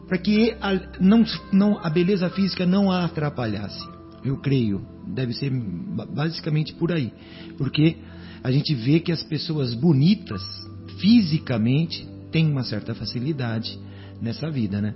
[0.08, 3.84] para que a, não, não, a beleza física não a atrapalhasse.
[4.24, 4.86] Eu creio.
[5.08, 7.12] Deve ser ba- basicamente por aí.
[7.58, 7.98] Porque
[8.44, 10.42] a gente vê que as pessoas bonitas,
[11.00, 13.80] fisicamente, têm uma certa facilidade
[14.22, 14.96] nessa vida, né?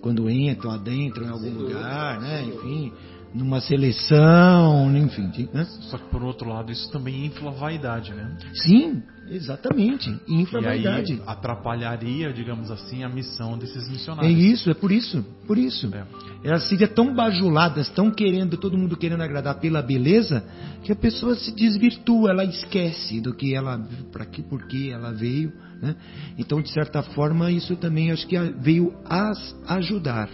[0.00, 2.42] Quando entram, adentram em algum Sem dúvida, lugar, né?
[2.44, 2.92] Enfim,
[3.34, 5.48] numa seleção, enfim.
[5.52, 5.64] Né?
[5.64, 8.36] Só que por outro lado, isso também infla a vaidade, né?
[8.54, 9.02] Sim,
[9.34, 10.10] exatamente.
[10.28, 10.46] E.
[10.66, 14.38] Aí atrapalharia, digamos assim, a missão desses É missionários.
[14.38, 15.90] isso, é por isso, por isso.
[15.94, 16.04] É.
[16.44, 20.44] Elas seriam tão bajuladas, tão querendo, todo mundo querendo agradar pela beleza,
[20.82, 23.78] que a pessoa se desvirtua, ela esquece do que ela,
[24.10, 25.52] para que, por que ela veio.
[25.80, 25.96] Né?
[26.38, 30.28] Então, de certa forma, isso também acho que veio as ajudar.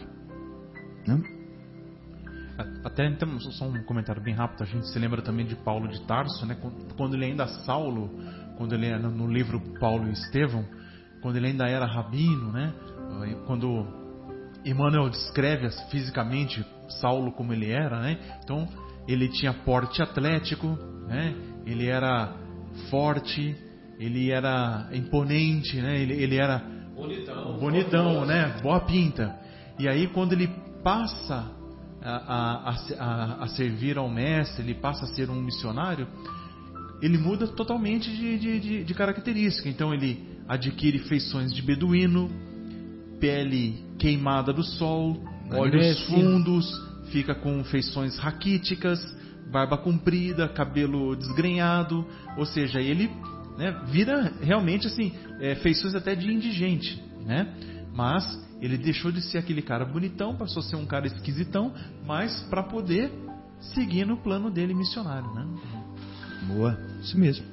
[1.06, 1.22] Né?
[2.84, 6.00] Até então, só um comentário bem rápido, a gente se lembra também de Paulo de
[6.00, 6.56] Tarso, né?
[6.96, 8.10] Quando ele ainda Saulo,
[8.58, 10.66] quando ele era no livro Paulo e Estevão,
[11.22, 12.74] quando ele ainda era rabino, né?
[13.46, 13.86] Quando
[14.64, 16.64] Emmanuel descreve fisicamente
[17.00, 18.18] Saulo como ele era, né?
[18.42, 18.68] Então,
[19.06, 21.34] ele tinha porte atlético, né?
[21.64, 22.34] Ele era
[22.90, 23.56] forte,
[23.98, 26.00] ele era imponente, né?
[26.00, 26.58] Ele, ele era
[26.94, 28.58] bonitão, bonitão, né?
[28.62, 29.38] Boa pinta.
[29.78, 30.48] E aí, quando ele
[30.82, 31.50] passa
[32.02, 36.08] a, a, a, a, servir ao mestre, ele passa a ser um missionário,
[37.00, 39.68] ele muda totalmente de, de, de, de característica.
[39.68, 42.30] Então ele adquire feições de beduíno,
[43.20, 46.66] pele queimada do sol, olhos fundos,
[47.10, 49.00] fica com feições raquíticas,
[49.50, 53.10] barba comprida, cabelo desgrenhado, ou seja, ele
[53.56, 57.54] né, vira realmente assim é, feições até de indigente, né?
[57.94, 58.24] Mas
[58.60, 61.72] ele deixou de ser aquele cara bonitão, passou a ser um cara esquisitão,
[62.06, 63.10] mas para poder
[63.74, 65.46] seguir no plano dele missionário, né?
[66.48, 67.44] Boa, isso mesmo.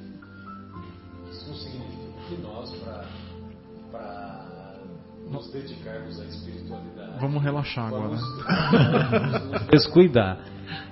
[1.31, 2.71] Isso não significa que nós,
[3.91, 4.79] para
[5.29, 9.29] nos dedicarmos à espiritualidade, vamos relaxar vamos, agora.
[9.29, 10.39] Vamos nos descuidar.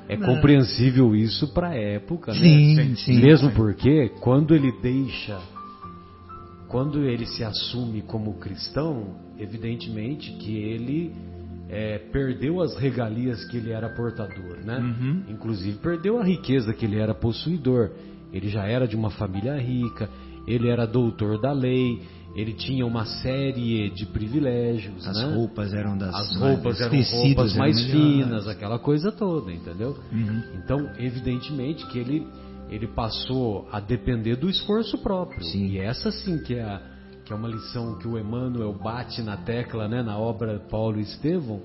[0.08, 0.28] É não.
[0.28, 2.84] compreensível isso para a época, sim, né?
[2.84, 3.22] Sim, sim.
[3.22, 3.56] Mesmo sim.
[3.56, 5.42] porque quando ele deixa
[6.74, 11.14] quando ele se assume como cristão, evidentemente que ele
[11.74, 14.78] é, perdeu as regalias que ele era portador, né?
[14.78, 15.24] Uhum.
[15.28, 17.90] Inclusive perdeu a riqueza que ele era possuidor.
[18.32, 20.08] Ele já era de uma família rica,
[20.48, 22.00] ele era doutor da lei,
[22.36, 25.36] ele tinha uma série de privilégios, As né?
[25.36, 29.98] roupas eram das As roupas eram roupas mais eram finas, aquela coisa toda, entendeu?
[30.12, 30.44] Uhum.
[30.56, 32.28] Então, evidentemente que ele
[32.70, 35.44] ele passou a depender do esforço próprio.
[35.44, 35.68] Sim.
[35.68, 36.82] E essa sim que é, a,
[37.26, 41.04] que é uma lição que o Emmanuel bate na tecla, né, na obra Paulo e
[41.04, 41.62] Estevão,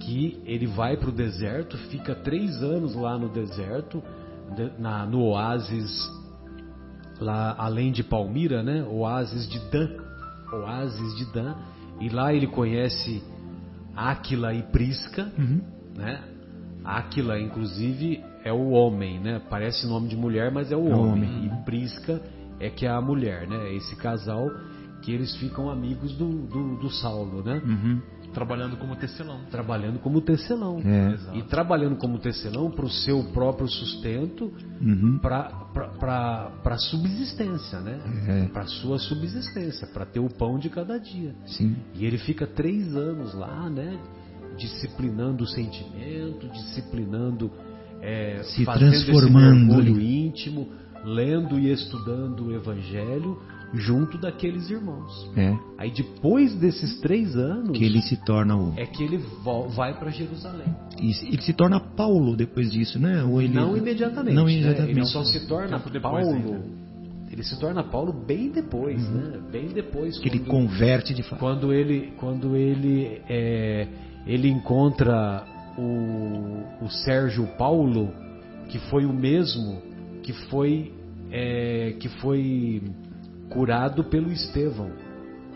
[0.00, 4.02] que ele vai para o deserto, fica três anos lá no deserto,
[4.78, 5.90] na, no oásis,
[7.20, 9.88] lá além de Palmira, né, oásis de Dan,
[10.52, 11.54] oásis de Dan,
[12.00, 13.22] e lá ele conhece
[13.94, 15.60] Áquila e Prisca, uhum.
[15.94, 16.24] né,
[16.82, 19.40] Áquila, inclusive, é o homem, né?
[19.50, 21.28] Parece nome de mulher, mas é o É homem.
[21.28, 21.44] homem.
[21.46, 22.20] E Prisca
[22.58, 23.74] é que é a mulher, né?
[23.74, 24.48] Esse casal
[25.02, 27.60] que eles ficam amigos do, do, do Saulo, né?
[27.64, 28.00] Uhum.
[28.32, 29.40] Trabalhando como tecelão.
[29.50, 30.80] Trabalhando como tecelão.
[30.84, 31.38] É.
[31.38, 35.18] E trabalhando como tecelão para o seu próprio sustento, Uhum.
[35.18, 37.98] para subsistência, né?
[38.28, 38.48] É.
[38.48, 41.34] Para sua subsistência, para ter o pão de cada dia.
[41.46, 41.76] Sim.
[41.94, 43.98] E ele fica três anos lá, né?
[44.56, 47.50] Disciplinando o sentimento, disciplinando,
[48.00, 50.26] é, Se fazendo transformando esse mergulho ali.
[50.26, 50.68] íntimo,
[51.04, 53.40] lendo e estudando o Evangelho
[53.72, 55.30] junto daqueles irmãos.
[55.36, 55.56] É.
[55.78, 58.74] Aí depois desses três anos Que ele se torna o.
[58.76, 59.18] é que ele
[59.74, 60.66] vai para Jerusalém.
[61.00, 63.22] e Ele se torna Paulo depois disso, né?
[63.22, 63.54] Ou ele...
[63.54, 64.34] Não imediatamente.
[64.34, 64.52] Não né?
[64.52, 64.98] imediatamente.
[64.98, 66.18] Ele só se torna Paulo.
[66.18, 66.60] ainda.
[67.30, 69.38] Ele se torna Paulo bem depois, né?
[69.52, 70.18] Bem depois.
[70.18, 71.38] Que ele quando- converte de fato.
[71.38, 73.86] quando ele quando ele é,
[74.26, 75.44] ele encontra
[75.78, 78.12] o, o Sérgio Paulo
[78.68, 79.80] que foi o mesmo
[80.24, 80.92] que foi
[81.30, 82.82] é, que foi
[83.50, 84.90] curado pelo Estevão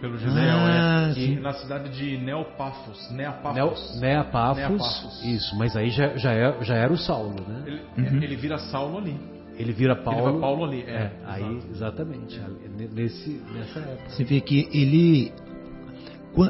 [0.00, 0.36] Pelo Gideão,
[0.66, 1.14] Ah, é.
[1.14, 1.32] sim.
[1.36, 3.10] E na cidade de Neopafos.
[3.10, 4.00] Neo, Neapafos.
[4.00, 5.24] Neapafos, Neapafos.
[5.24, 8.22] isso mas aí já, já, é- já era o Saulo né Ele, Uhum.
[8.22, 9.16] ele vira Saulo ali.
[9.56, 14.24] ele vira Paulo vai Paulo ali, é, é, aí exatamente ali, nesse nessa época Você
[14.24, 15.32] vê que ele,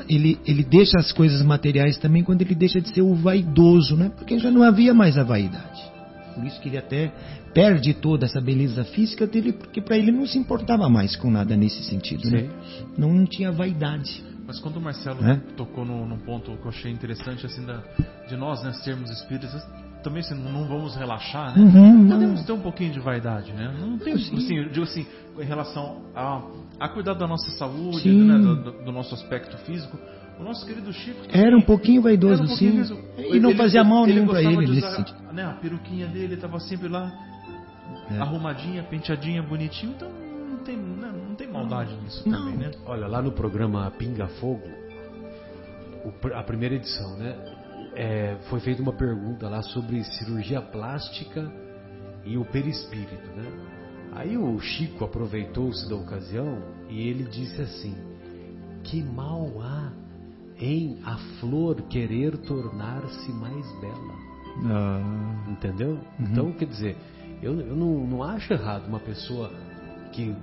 [0.09, 4.11] ele, ele deixa as coisas materiais também quando ele deixa de ser o vaidoso, né?
[4.17, 5.83] Porque já não havia mais a vaidade.
[6.35, 7.13] Por isso que ele até
[7.55, 11.57] perde toda essa beleza física dele, porque para ele não se importava mais com nada
[11.57, 12.49] nesse sentido, né?
[12.99, 14.23] Não, não tinha vaidade.
[14.47, 15.37] Mas quando o Marcelo É?
[15.57, 17.81] tocou num ponto que eu achei interessante, assim, da,
[18.29, 19.51] de nós, né, sermos espíritas,
[20.03, 21.65] também assim, não, vamos relaxar, né?
[21.65, 22.45] Uhum, Podemos não.
[22.45, 23.75] ter um pouquinho de vaidade, né?
[23.81, 24.37] Não tem, Sim.
[24.37, 25.07] assim, eu digo assim,
[25.41, 26.43] em relação a,
[26.79, 29.97] a cuidar da nossa saúde, né, do, do- nosso aspecto físico.
[30.39, 32.99] O nosso querido Chico Era um pouquinho vaidoso, um pouquinho sim.
[33.33, 35.33] E não fazia mal nenhum para ele nesse usar, sentido.
[35.33, 37.11] né, a peruquinha dele estava sempre lá
[38.11, 38.19] É.
[38.19, 42.39] arrumadinha, penteadinha, bonitinho, então não tem, né, não tem maldade nisso Não.
[42.39, 42.71] também, né?
[42.87, 44.69] Olha, lá no programa Pinga Fogo,
[46.05, 47.35] o a primeira edição, né?
[47.95, 51.51] é, foi feita uma pergunta lá sobre cirurgia plástica
[52.25, 53.51] e o perispírito, né?
[54.13, 57.95] Aí o Chico aproveitou-se da ocasião e ele disse assim:
[58.83, 59.93] Que mal há
[60.59, 64.15] em a flor querer tornar-se mais bela.
[64.67, 65.51] Ah.
[65.51, 65.91] Entendeu?
[65.91, 66.27] Uhum.
[66.31, 66.97] Então, quer dizer,
[67.45, 69.51] eu, eu não, não acho errado uma pessoa
[70.13, 70.35] que,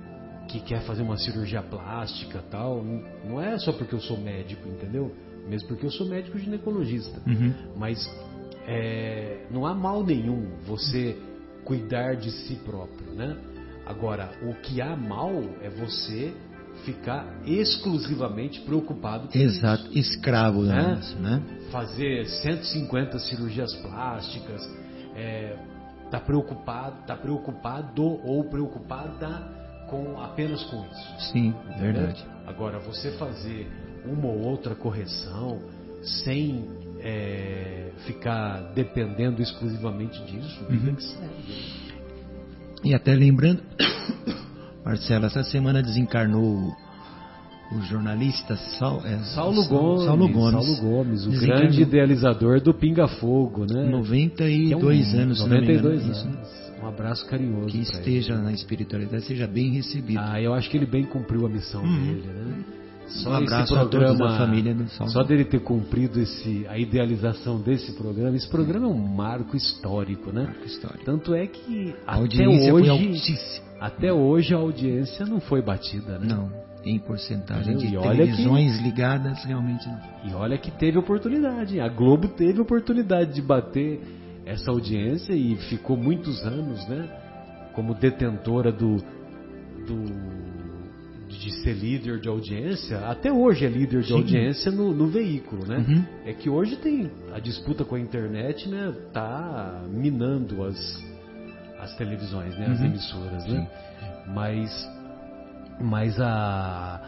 [0.48, 2.82] que quer fazer uma cirurgia plástica tal.
[3.24, 5.12] Não, é só porque eu sou médico, entendeu?
[5.48, 7.20] Mesmo porque eu sou médico ginecologista.
[7.26, 7.52] Uhum.
[7.76, 8.08] Mas
[8.68, 11.18] é, não há mal nenhum você
[11.64, 13.36] cuidar de si próprio, né?
[13.84, 16.32] Agora, o que há mal é você
[16.84, 20.14] ficar exclusivamente preocupado com Exato, isso.
[20.14, 21.00] escravo né?
[21.18, 21.42] né?
[21.70, 24.62] Fazer 150 cirurgias plásticas,
[25.16, 25.56] é,
[26.12, 29.48] tá preocupado, tá preocupado ou preocupada
[29.88, 31.32] com apenas com isso.
[31.32, 31.94] Sim, entendeu?
[31.94, 32.26] verdade.
[32.46, 33.66] Agora você fazer
[34.04, 35.58] uma ou outra correção
[36.02, 36.68] sem
[37.00, 40.96] é, ficar dependendo exclusivamente disso, uhum.
[42.84, 43.62] E até lembrando,
[44.84, 46.76] Marcelo, essa semana desencarnou
[47.76, 50.66] o jornalista Saul, é, Saulo, Gomes, Saulo Gomes.
[50.66, 53.88] Saulo Gomes, o grande idealizador do Pinga Fogo, né?
[53.88, 56.16] 92 é um, anos, 92 anos.
[56.18, 56.62] Isso.
[56.82, 57.68] Um abraço carinhoso.
[57.68, 58.42] Que esteja ele.
[58.42, 60.20] na espiritualidade, seja bem recebido.
[60.20, 62.04] Ah, eu acho que ele bem cumpriu a missão uhum.
[62.06, 62.64] dele, né?
[63.14, 64.88] Só um abraço programa, a todos da família do.
[64.88, 70.32] Só dele ter cumprido esse, a idealização desse programa, esse programa é um marco histórico,
[70.32, 70.44] né?
[70.44, 71.04] Marco histórico.
[71.04, 73.38] Tanto é que a até hoje,
[73.80, 76.26] até hoje a audiência não foi batida, né?
[76.28, 80.00] Não em porcentagem de televisões que, ligadas, realmente não.
[80.24, 81.80] E olha que teve oportunidade.
[81.80, 84.00] A Globo teve oportunidade de bater
[84.44, 87.08] essa audiência e ficou muitos anos, né?
[87.74, 88.96] Como detentora do,
[89.86, 90.31] do
[91.42, 94.14] de ser líder de audiência, até hoje é líder de Sim.
[94.14, 95.84] audiência no, no, veículo, né?
[95.88, 96.04] Uhum.
[96.24, 98.94] É que hoje tem a disputa com a internet, né?
[99.12, 101.04] Tá minando as,
[101.80, 102.66] as televisões, né?
[102.66, 102.86] As uhum.
[102.86, 103.68] emissoras, né?
[104.28, 104.88] Mas
[105.80, 107.00] mas a,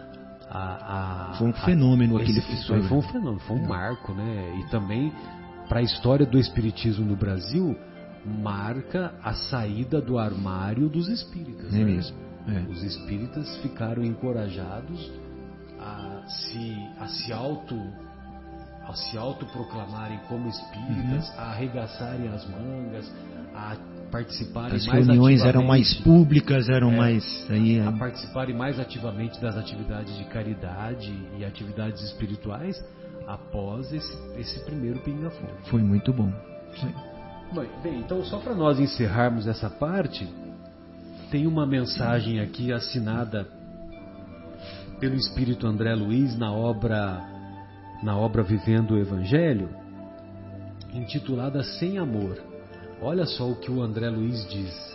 [0.51, 4.13] a, a foi um fenômeno a, aquele esse, foi, foi um fenômeno, foi um marco,
[4.15, 4.59] né?
[4.59, 5.13] E também
[5.69, 7.77] para a história do espiritismo no Brasil
[8.25, 11.73] marca a saída do armário dos espíritas.
[11.73, 11.85] É né?
[11.85, 12.17] mesmo.
[12.47, 12.71] É.
[12.71, 15.11] Os espíritas ficaram encorajados
[15.79, 17.75] a se, a se auto
[18.87, 21.41] a se autoproclamarem como espíritas, uhum.
[21.41, 23.11] a arregaçarem as mangas,
[23.55, 23.77] a
[24.11, 29.41] participarem As mais reuniões eram mais públicas, eram é, mais aí, a participarem mais ativamente
[29.41, 32.83] das atividades de caridade e atividades espirituais
[33.27, 35.57] após esse, esse primeiro pinga fogo.
[35.71, 36.31] Foi muito bom.
[37.55, 40.29] Bem, bem, então só para nós encerrarmos essa parte,
[41.31, 43.47] tem uma mensagem aqui assinada
[44.99, 47.23] pelo Espírito André Luiz na obra
[48.03, 49.71] na obra Vivendo o Evangelho,
[50.93, 52.39] intitulada Sem Amor.
[53.01, 54.95] Olha só o que o André Luiz diz.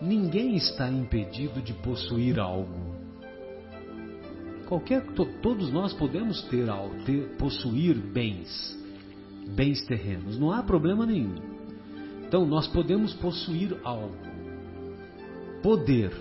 [0.00, 2.96] Ninguém está impedido de possuir algo.
[4.66, 6.66] Qualquer, to, todos nós podemos ter
[7.04, 8.78] ter, possuir bens,
[9.54, 10.38] bens terrenos.
[10.38, 11.36] Não há problema nenhum.
[12.26, 14.31] Então nós podemos possuir algo
[15.62, 16.12] poder.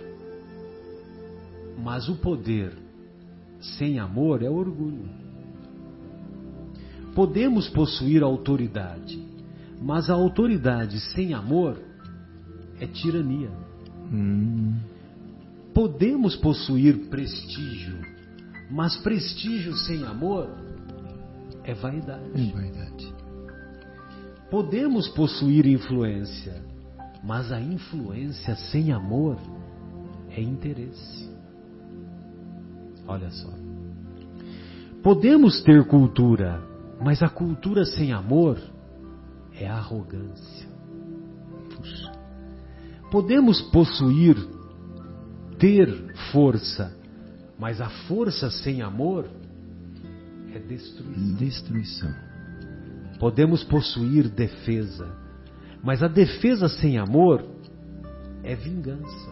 [1.84, 2.78] Mas o poder
[3.78, 5.10] sem amor é orgulho.
[7.14, 9.22] Podemos possuir autoridade,
[9.82, 11.78] mas a autoridade sem amor
[12.80, 13.52] é tirania.
[14.12, 14.76] Hum.
[15.74, 18.00] Podemos possuir prestígio,
[18.70, 20.50] mas prestígio sem amor
[21.64, 22.24] é vaidade.
[22.36, 23.14] É vaidade.
[24.50, 26.62] Podemos possuir influência,
[27.24, 29.38] mas a influência sem amor
[30.30, 31.30] é interesse.
[33.08, 33.50] Olha só.
[35.04, 36.62] Podemos ter cultura,
[37.02, 38.60] mas a cultura sem amor
[39.54, 40.68] é arrogância.
[41.76, 42.12] Puxa.
[43.12, 44.38] Podemos possuir,
[45.58, 46.96] ter força,
[47.60, 49.28] mas a força sem amor
[50.54, 51.36] é destruição.
[51.36, 52.16] Destruição.
[53.20, 55.16] Podemos possuir defesa,
[55.84, 57.44] mas a defesa sem amor
[58.44, 59.32] é vingança.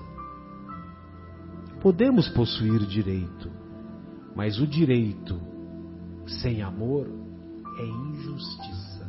[1.82, 3.50] Podemos possuir direito,
[4.36, 5.40] mas o direito
[6.28, 7.08] sem amor
[7.80, 9.08] é injustiça.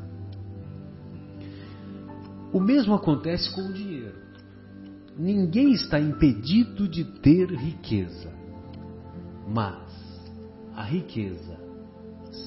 [2.52, 4.18] O mesmo acontece com o dinheiro.
[5.18, 8.32] Ninguém está impedido de ter riqueza,
[9.48, 9.90] mas
[10.74, 11.58] a riqueza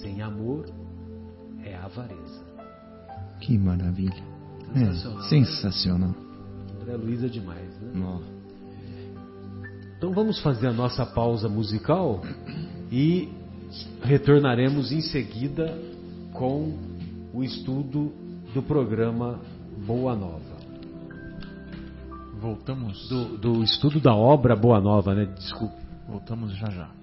[0.02, 0.66] sem amor
[1.64, 2.44] é avareza.
[3.40, 4.33] Que maravilha!
[4.74, 5.20] Sensacional.
[5.20, 6.16] É, sensacional.
[6.82, 7.92] André Luiz é demais, né?
[9.98, 12.22] Então vamos fazer a nossa pausa musical
[12.92, 13.30] e
[14.02, 15.78] retornaremos em seguida
[16.34, 16.78] com
[17.34, 18.12] o estudo
[18.54, 19.40] do programa
[19.86, 20.54] Boa Nova.
[22.40, 23.08] Voltamos.
[23.08, 25.26] Do, do estudo da obra Boa Nova, né?
[25.26, 25.82] Desculpe.
[26.08, 27.03] Voltamos já já.